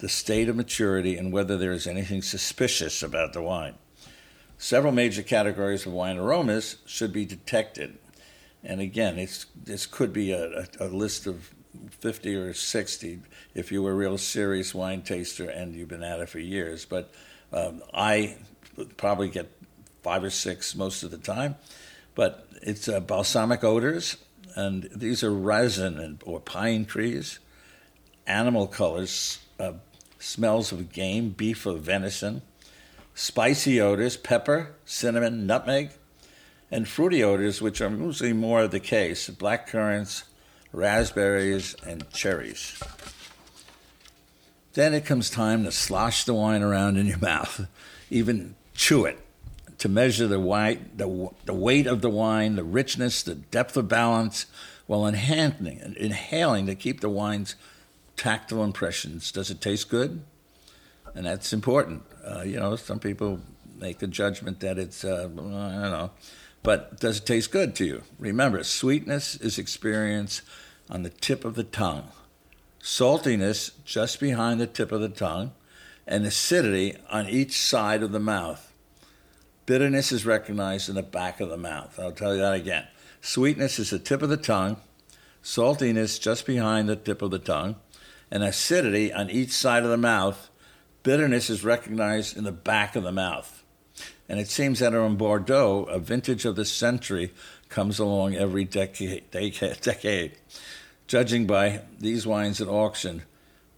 the 0.00 0.08
state 0.10 0.50
of 0.50 0.56
maturity, 0.56 1.16
and 1.16 1.32
whether 1.32 1.56
there 1.56 1.72
is 1.72 1.86
anything 1.86 2.20
suspicious 2.20 3.02
about 3.02 3.32
the 3.32 3.40
wine. 3.40 3.76
Several 4.58 4.92
major 4.92 5.22
categories 5.22 5.86
of 5.86 5.94
wine 5.94 6.18
aromas 6.18 6.76
should 6.84 7.10
be 7.10 7.24
detected, 7.24 7.96
And 8.62 8.82
again, 8.82 9.18
it's 9.18 9.46
this 9.56 9.86
could 9.86 10.12
be 10.12 10.32
a, 10.32 10.66
a, 10.78 10.88
a 10.88 10.88
list 10.88 11.26
of 11.26 11.50
50 12.00 12.34
or 12.34 12.52
60 12.52 13.20
if 13.54 13.72
you 13.72 13.82
were 13.82 13.92
a 13.92 13.94
real 13.94 14.18
serious 14.18 14.74
wine 14.74 15.00
taster 15.00 15.48
and 15.48 15.74
you've 15.74 15.88
been 15.88 16.02
at 16.02 16.20
it 16.20 16.28
for 16.28 16.38
years. 16.38 16.84
But 16.84 17.10
um, 17.50 17.82
I 17.94 18.36
probably 18.98 19.30
get 19.30 19.50
five 20.02 20.22
or 20.22 20.28
six 20.28 20.74
most 20.74 21.02
of 21.02 21.10
the 21.10 21.16
time. 21.16 21.56
But 22.14 22.46
it's 22.62 22.88
uh, 22.88 23.00
balsamic 23.00 23.64
odors, 23.64 24.18
and 24.54 24.88
these 24.94 25.22
are 25.22 25.32
resin 25.32 25.98
and, 25.98 26.22
or 26.24 26.40
pine 26.40 26.84
trees, 26.84 27.38
animal 28.26 28.66
colors, 28.66 29.40
uh, 29.58 29.72
smells 30.18 30.72
of 30.72 30.92
game, 30.92 31.30
beef 31.30 31.66
or 31.66 31.74
venison, 31.74 32.42
spicy 33.14 33.80
odors, 33.80 34.16
pepper, 34.16 34.74
cinnamon, 34.84 35.46
nutmeg, 35.46 35.90
and 36.70 36.88
fruity 36.88 37.22
odors, 37.22 37.60
which 37.62 37.80
are 37.80 37.90
usually 37.90 38.32
more 38.32 38.66
the 38.66 38.80
case, 38.80 39.28
black 39.30 39.66
currants, 39.68 40.24
raspberries, 40.72 41.76
and 41.86 42.10
cherries. 42.10 42.82
Then 44.72 44.92
it 44.92 45.04
comes 45.04 45.30
time 45.30 45.64
to 45.64 45.72
slosh 45.72 46.24
the 46.24 46.34
wine 46.34 46.62
around 46.62 46.96
in 46.96 47.06
your 47.06 47.18
mouth, 47.20 47.66
even 48.10 48.56
chew 48.74 49.04
it 49.04 49.23
to 49.84 49.88
measure 49.90 50.26
the, 50.26 50.40
white, 50.40 50.96
the, 50.96 51.28
the 51.44 51.52
weight 51.52 51.86
of 51.86 52.00
the 52.00 52.08
wine, 52.08 52.56
the 52.56 52.64
richness, 52.64 53.22
the 53.22 53.34
depth 53.34 53.76
of 53.76 53.86
balance, 53.86 54.46
while 54.86 55.06
enhancing 55.06 55.94
inhaling 55.98 56.64
to 56.64 56.74
keep 56.74 57.00
the 57.02 57.10
wine's 57.10 57.54
tactile 58.16 58.64
impressions. 58.64 59.30
Does 59.30 59.50
it 59.50 59.60
taste 59.60 59.90
good? 59.90 60.24
And 61.14 61.26
that's 61.26 61.52
important. 61.52 62.02
Uh, 62.26 62.44
you 62.44 62.58
know, 62.58 62.76
some 62.76 62.98
people 62.98 63.40
make 63.78 63.98
the 63.98 64.06
judgment 64.06 64.60
that 64.60 64.78
it's, 64.78 65.04
uh, 65.04 65.24
I 65.24 65.36
don't 65.36 65.92
know, 65.92 66.10
but 66.62 66.98
does 66.98 67.18
it 67.18 67.26
taste 67.26 67.50
good 67.50 67.74
to 67.74 67.84
you? 67.84 68.04
Remember, 68.18 68.64
sweetness 68.64 69.36
is 69.36 69.58
experienced 69.58 70.40
on 70.88 71.02
the 71.02 71.10
tip 71.10 71.44
of 71.44 71.56
the 71.56 71.62
tongue, 71.62 72.08
saltiness 72.80 73.72
just 73.84 74.18
behind 74.18 74.62
the 74.62 74.66
tip 74.66 74.92
of 74.92 75.02
the 75.02 75.10
tongue, 75.10 75.52
and 76.06 76.24
acidity 76.24 76.96
on 77.10 77.28
each 77.28 77.60
side 77.60 78.02
of 78.02 78.12
the 78.12 78.18
mouth. 78.18 78.70
Bitterness 79.66 80.12
is 80.12 80.26
recognized 80.26 80.90
in 80.90 80.94
the 80.94 81.02
back 81.02 81.40
of 81.40 81.48
the 81.48 81.56
mouth. 81.56 81.98
I'll 81.98 82.12
tell 82.12 82.34
you 82.34 82.40
that 82.40 82.54
again. 82.54 82.86
Sweetness 83.22 83.78
is 83.78 83.90
the 83.90 83.98
tip 83.98 84.20
of 84.20 84.28
the 84.28 84.36
tongue, 84.36 84.76
saltiness 85.42 86.20
just 86.20 86.44
behind 86.44 86.88
the 86.88 86.96
tip 86.96 87.22
of 87.22 87.30
the 87.30 87.38
tongue, 87.38 87.76
and 88.30 88.42
acidity 88.42 89.10
on 89.10 89.30
each 89.30 89.52
side 89.52 89.82
of 89.82 89.88
the 89.88 89.96
mouth. 89.96 90.50
Bitterness 91.02 91.48
is 91.48 91.64
recognized 91.64 92.36
in 92.36 92.44
the 92.44 92.52
back 92.52 92.94
of 92.94 93.04
the 93.04 93.12
mouth. 93.12 93.62
And 94.28 94.38
it 94.38 94.48
seems 94.48 94.80
that 94.80 94.92
in 94.92 95.16
Bordeaux, 95.16 95.84
a 95.84 95.98
vintage 95.98 96.44
of 96.44 96.56
the 96.56 96.64
century 96.64 97.32
comes 97.70 97.98
along 97.98 98.34
every 98.34 98.64
decade. 98.64 99.30
decade. 99.30 100.32
Judging 101.06 101.46
by 101.46 101.82
these 101.98 102.26
wines 102.26 102.60
at 102.60 102.68
auction, 102.68 103.22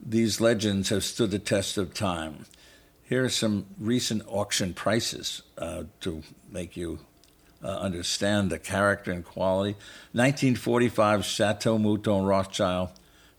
these 0.05 0.41
legends 0.41 0.89
have 0.89 1.05
stood 1.05 1.31
the 1.31 1.39
test 1.39 1.79
of 1.79 1.95
time. 1.95 2.47
Here 3.09 3.25
are 3.25 3.29
some 3.29 3.67
recent 3.79 4.25
auction 4.27 4.75
prices 4.75 5.43
uh, 5.57 5.85
to 6.01 6.25
make 6.51 6.77
you 6.77 6.99
uh, 7.63 7.69
understand 7.69 8.51
the 8.51 8.59
character 8.59 9.13
and 9.13 9.25
quality. 9.25 9.77
1945 10.13 11.25
Chateau 11.25 11.79
Mouton 11.79 12.27
Rothschild, 12.27 12.89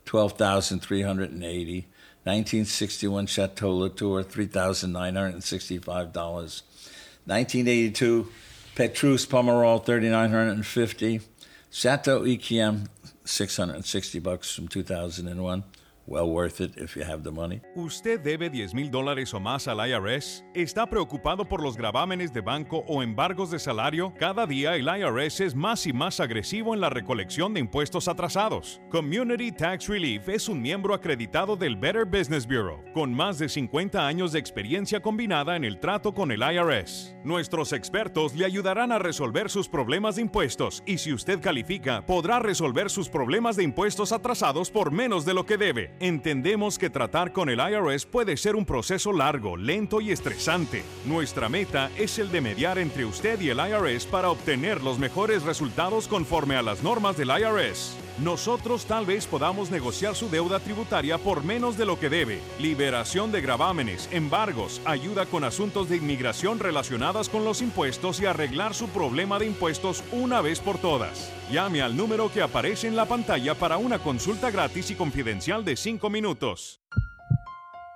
12380 0.06 1.88
1961 2.28 3.28
Chateau 3.28 3.74
Latour, 3.74 4.24
$3,965. 4.24 6.62
1982, 7.26 8.28
Petrus 8.76 9.26
Pomerol, 9.26 9.86
3950 9.86 11.22
Chateau 11.72 12.22
Yquem, 12.22 12.88
660 13.24 14.20
bucks 14.20 14.54
from 14.54 14.70
2001. 14.70 15.64
Well 16.10 16.30
worth 16.30 16.62
it 16.62 16.78
if 16.78 16.96
you 16.96 17.04
have 17.04 17.24
the 17.24 17.32
money. 17.32 17.62
¿Usted 17.76 18.22
debe 18.22 18.50
10 18.50 18.74
mil 18.74 18.90
dólares 18.90 19.34
o 19.34 19.42
más 19.42 19.68
al 19.68 19.86
IRS? 19.86 20.46
¿Está 20.54 20.90
preocupado 20.90 21.44
por 21.44 21.62
los 21.62 21.76
gravámenes 21.76 22.32
de 22.32 22.40
banco 22.40 22.86
o 22.88 23.04
embargos 23.04 23.52
de 23.52 23.60
salario? 23.60 24.14
Cada 24.18 24.48
día 24.48 24.78
el 24.78 24.88
IRS 24.88 25.42
es 25.42 25.54
más 25.54 25.86
y 25.86 25.92
más 25.92 26.22
agresivo 26.22 26.74
en 26.74 26.80
la 26.80 26.90
recolección 26.90 27.54
de 27.54 27.60
impuestos 27.60 28.08
atrasados. 28.08 28.80
Community 28.90 29.52
Tax 29.52 29.90
Relief 29.90 30.30
es 30.30 30.48
un 30.48 30.62
miembro 30.62 30.94
acreditado 30.94 31.58
del 31.58 31.76
Better 31.76 32.06
Business 32.06 32.48
Bureau, 32.48 32.82
con 32.94 33.14
más 33.14 33.38
de 33.38 33.50
50 33.50 34.08
años 34.08 34.32
de 34.32 34.40
experiencia 34.40 35.02
combinada 35.02 35.58
en 35.58 35.66
el 35.66 35.78
trato 35.78 36.14
con 36.14 36.32
el 36.32 36.42
IRS. 36.42 37.18
Nuestros 37.26 37.74
expertos 37.74 38.34
le 38.34 38.46
ayudarán 38.46 38.94
a 38.94 39.00
resolver 39.00 39.50
sus 39.50 39.68
problemas 39.68 40.16
de 40.16 40.22
impuestos 40.22 40.84
y 40.86 41.00
si 41.00 41.12
usted 41.12 41.42
califica, 41.42 42.06
podrá 42.06 42.40
resolver 42.40 42.90
sus 42.90 43.10
problemas 43.10 43.58
de 43.58 43.64
impuestos 43.64 44.14
atrasados 44.14 44.72
por 44.72 44.94
menos 44.94 45.26
de 45.26 45.34
lo 45.34 45.46
que 45.46 45.58
debe. 45.58 45.97
Entendemos 46.00 46.78
que 46.78 46.92
tratar 46.92 47.34
con 47.34 47.50
el 47.50 47.60
IRS 47.60 48.06
puede 48.06 48.38
ser 48.38 48.56
un 48.56 48.66
proceso 48.66 49.12
largo, 49.12 49.58
lento 49.58 50.00
y 50.00 50.12
estresante. 50.12 50.84
Nuestra 51.06 51.50
meta 51.50 51.90
es 51.98 52.20
el 52.20 52.32
de 52.32 52.40
mediar 52.40 52.78
entre 52.78 53.04
usted 53.04 53.42
y 53.42 53.50
el 53.50 53.58
IRS 53.58 54.06
para 54.06 54.30
obtener 54.30 54.84
los 54.84 55.00
mejores 55.00 55.42
resultados 55.42 56.08
conforme 56.08 56.56
a 56.56 56.62
las 56.62 56.84
normas 56.84 57.18
del 57.18 57.30
IRS. 57.30 58.07
Nosotros 58.20 58.86
tal 58.86 59.06
vez 59.06 59.28
podamos 59.28 59.70
negociar 59.70 60.16
su 60.16 60.28
deuda 60.28 60.60
tributaria 60.60 61.20
por 61.20 61.44
menos 61.44 61.78
de 61.78 61.86
lo 61.86 62.00
que 62.00 62.10
debe, 62.10 62.42
liberación 62.60 63.32
de 63.32 63.42
gravámenes, 63.42 64.10
embargos, 64.12 64.82
ayuda 64.86 65.28
con 65.28 65.44
asuntos 65.44 65.88
de 65.88 65.98
inmigración 65.98 66.58
relacionadas 66.58 67.30
con 67.30 67.46
los 67.46 67.62
impuestos 67.62 68.20
y 68.20 68.26
arreglar 68.26 68.74
su 68.74 68.88
problema 68.88 69.38
de 69.38 69.46
impuestos 69.46 70.04
una 70.12 70.42
vez 70.42 70.60
por 70.60 70.80
todas. 70.80 71.32
Llame 71.52 71.84
al 71.84 71.96
número 71.96 72.32
que 72.32 72.42
aparece 72.42 72.88
en 72.88 72.96
la 72.96 73.06
pantalla 73.06 73.54
para 73.54 73.78
una 73.78 74.00
consulta 74.00 74.50
gratis 74.50 74.90
y 74.90 74.96
confidencial 74.96 75.64
de 75.64 75.76
5 75.76 76.10
minutos. 76.10 76.82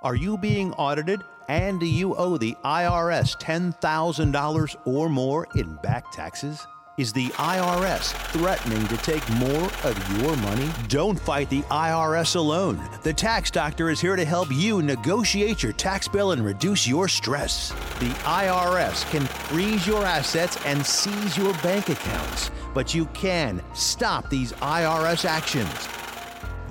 Are 0.04 0.18
you 0.20 0.38
being 0.38 0.72
audited 0.78 1.22
and 1.48 1.80
do 1.80 1.88
you 1.88 2.14
owe 2.16 2.38
the 2.38 2.56
IRS 2.64 3.38
$10,000 3.38 4.76
or 4.86 5.10
more 5.10 5.48
in 5.56 5.78
back 5.82 6.12
taxes? 6.12 6.68
Is 7.02 7.12
the 7.12 7.30
IRS 7.30 8.14
threatening 8.32 8.86
to 8.88 8.96
take 8.98 9.28
more 9.32 9.72
of 9.84 10.22
your 10.22 10.38
money? 10.38 10.70
Don't 10.88 11.20
fight 11.20 11.50
the 11.50 11.64
IRS 11.64 12.36
alone. 12.36 12.80
The 13.02 13.12
Tax 13.12 13.50
Doctor 13.50 13.90
is 13.90 14.00
here 14.00 14.16
to 14.16 14.24
help 14.24 14.52
you 14.52 14.84
negotiate 14.84 15.64
your 15.64 15.74
tax 15.74 16.08
bill 16.08 16.34
and 16.34 16.46
reduce 16.46 16.86
your 16.86 17.08
stress. 17.08 17.72
The 18.00 18.12
IRS 18.22 19.10
can 19.10 19.26
freeze 19.26 19.88
your 19.88 20.06
assets 20.06 20.60
and 20.64 20.86
seize 20.86 21.36
your 21.36 21.56
bank 21.64 21.90
accounts, 21.90 22.52
but 22.76 22.94
you 22.94 23.06
can 23.08 23.64
stop 23.74 24.30
these 24.30 24.52
IRS 24.52 25.26
actions. 25.26 26.01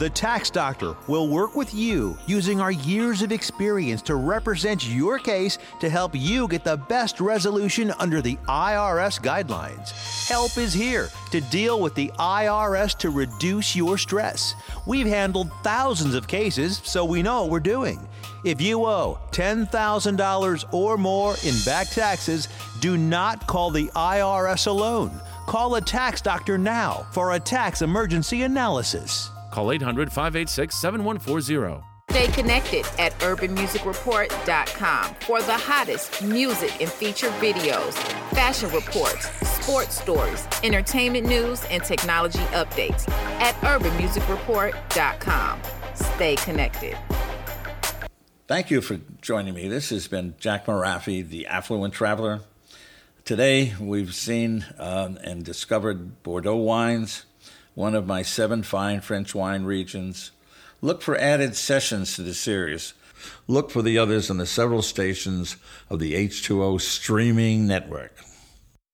The 0.01 0.09
Tax 0.09 0.49
Doctor 0.49 0.97
will 1.09 1.29
work 1.29 1.55
with 1.55 1.75
you 1.75 2.17
using 2.27 2.59
our 2.59 2.71
years 2.73 3.21
of 3.21 3.33
experience 3.33 4.01
to 4.05 4.15
represent 4.15 4.89
your 4.89 5.19
case 5.19 5.59
to 5.79 5.91
help 5.91 6.13
you 6.15 6.49
get 6.49 6.65
the 6.65 6.79
best 6.79 7.21
resolution 7.21 7.93
under 7.99 8.23
the 8.23 8.37
IRS 8.49 9.21
guidelines. 9.21 9.91
Help 10.27 10.57
is 10.57 10.73
here 10.73 11.11
to 11.33 11.43
deal 11.43 11.83
with 11.83 11.95
the 11.95 12.11
IRS 12.19 12.97
to 12.97 13.11
reduce 13.11 13.77
your 13.77 13.99
stress. 13.99 14.55
We've 14.87 15.07
handled 15.07 15.53
thousands 15.63 16.15
of 16.15 16.27
cases, 16.27 16.81
so 16.83 17.05
we 17.05 17.23
know 17.23 17.43
what 17.43 17.51
we're 17.51 17.61
doing. 17.61 18.09
If 18.43 18.59
you 18.59 18.87
owe 18.87 19.19
$10,000 19.33 20.65
or 20.73 20.97
more 20.97 21.35
in 21.45 21.55
back 21.67 21.91
taxes, 21.91 22.49
do 22.81 22.97
not 22.97 23.47
call 23.47 23.71
the 23.71 23.89
IRS 23.89 24.67
alone. 24.67 25.11
Call 25.47 25.75
a 25.75 25.81
tax 25.83 26.23
doctor 26.23 26.57
now 26.57 27.07
for 27.13 27.35
a 27.35 27.39
tax 27.39 27.83
emergency 27.83 28.45
analysis. 28.45 29.31
Call 29.51 29.73
800 29.73 30.13
586 30.13 30.77
7140. 30.77 31.83
Stay 32.11 32.27
connected 32.33 32.85
at 32.99 33.17
urbanmusicreport.com 33.21 35.15
for 35.21 35.41
the 35.43 35.53
hottest 35.53 36.21
music 36.23 36.81
and 36.81 36.91
feature 36.91 37.29
videos, 37.39 37.93
fashion 38.33 38.69
reports, 38.73 39.31
sports 39.49 40.01
stories, 40.01 40.45
entertainment 40.65 41.29
news, 41.29 41.63
and 41.71 41.85
technology 41.85 42.41
updates 42.51 43.09
at 43.39 43.55
urbanmusicreport.com. 43.57 45.61
Stay 45.95 46.35
connected. 46.37 46.97
Thank 48.49 48.73
you 48.73 48.81
for 48.81 48.99
joining 49.21 49.55
me. 49.55 49.69
This 49.69 49.91
has 49.91 50.09
been 50.09 50.35
Jack 50.41 50.67
Marafi, 50.67 51.29
the 51.29 51.47
affluent 51.47 51.95
traveler. 51.95 52.41
Today, 53.25 53.73
we've 53.79 54.13
seen 54.13 54.65
um, 54.79 55.17
and 55.23 55.45
discovered 55.45 56.25
Bordeaux 56.25 56.57
wines, 56.57 57.25
one 57.81 57.95
of 57.95 58.07
my 58.07 58.21
seven 58.21 58.63
fine 58.63 59.01
French 59.01 59.35
wine 59.35 59.65
regions. 59.65 60.33
Look 60.83 61.01
for 61.01 61.17
added 61.17 61.57
sessions 61.57 62.15
to 62.15 62.23
the 62.23 62.35
series. 62.35 62.93
Look 63.49 63.71
for 63.71 63.81
the 63.81 63.97
others 63.97 64.29
on 64.31 64.37
the 64.37 64.45
several 64.45 64.83
stations 64.83 65.57
of 65.89 65.99
the 65.99 66.13
H2O 66.13 66.79
streaming 66.79 67.67
network. 67.67 68.13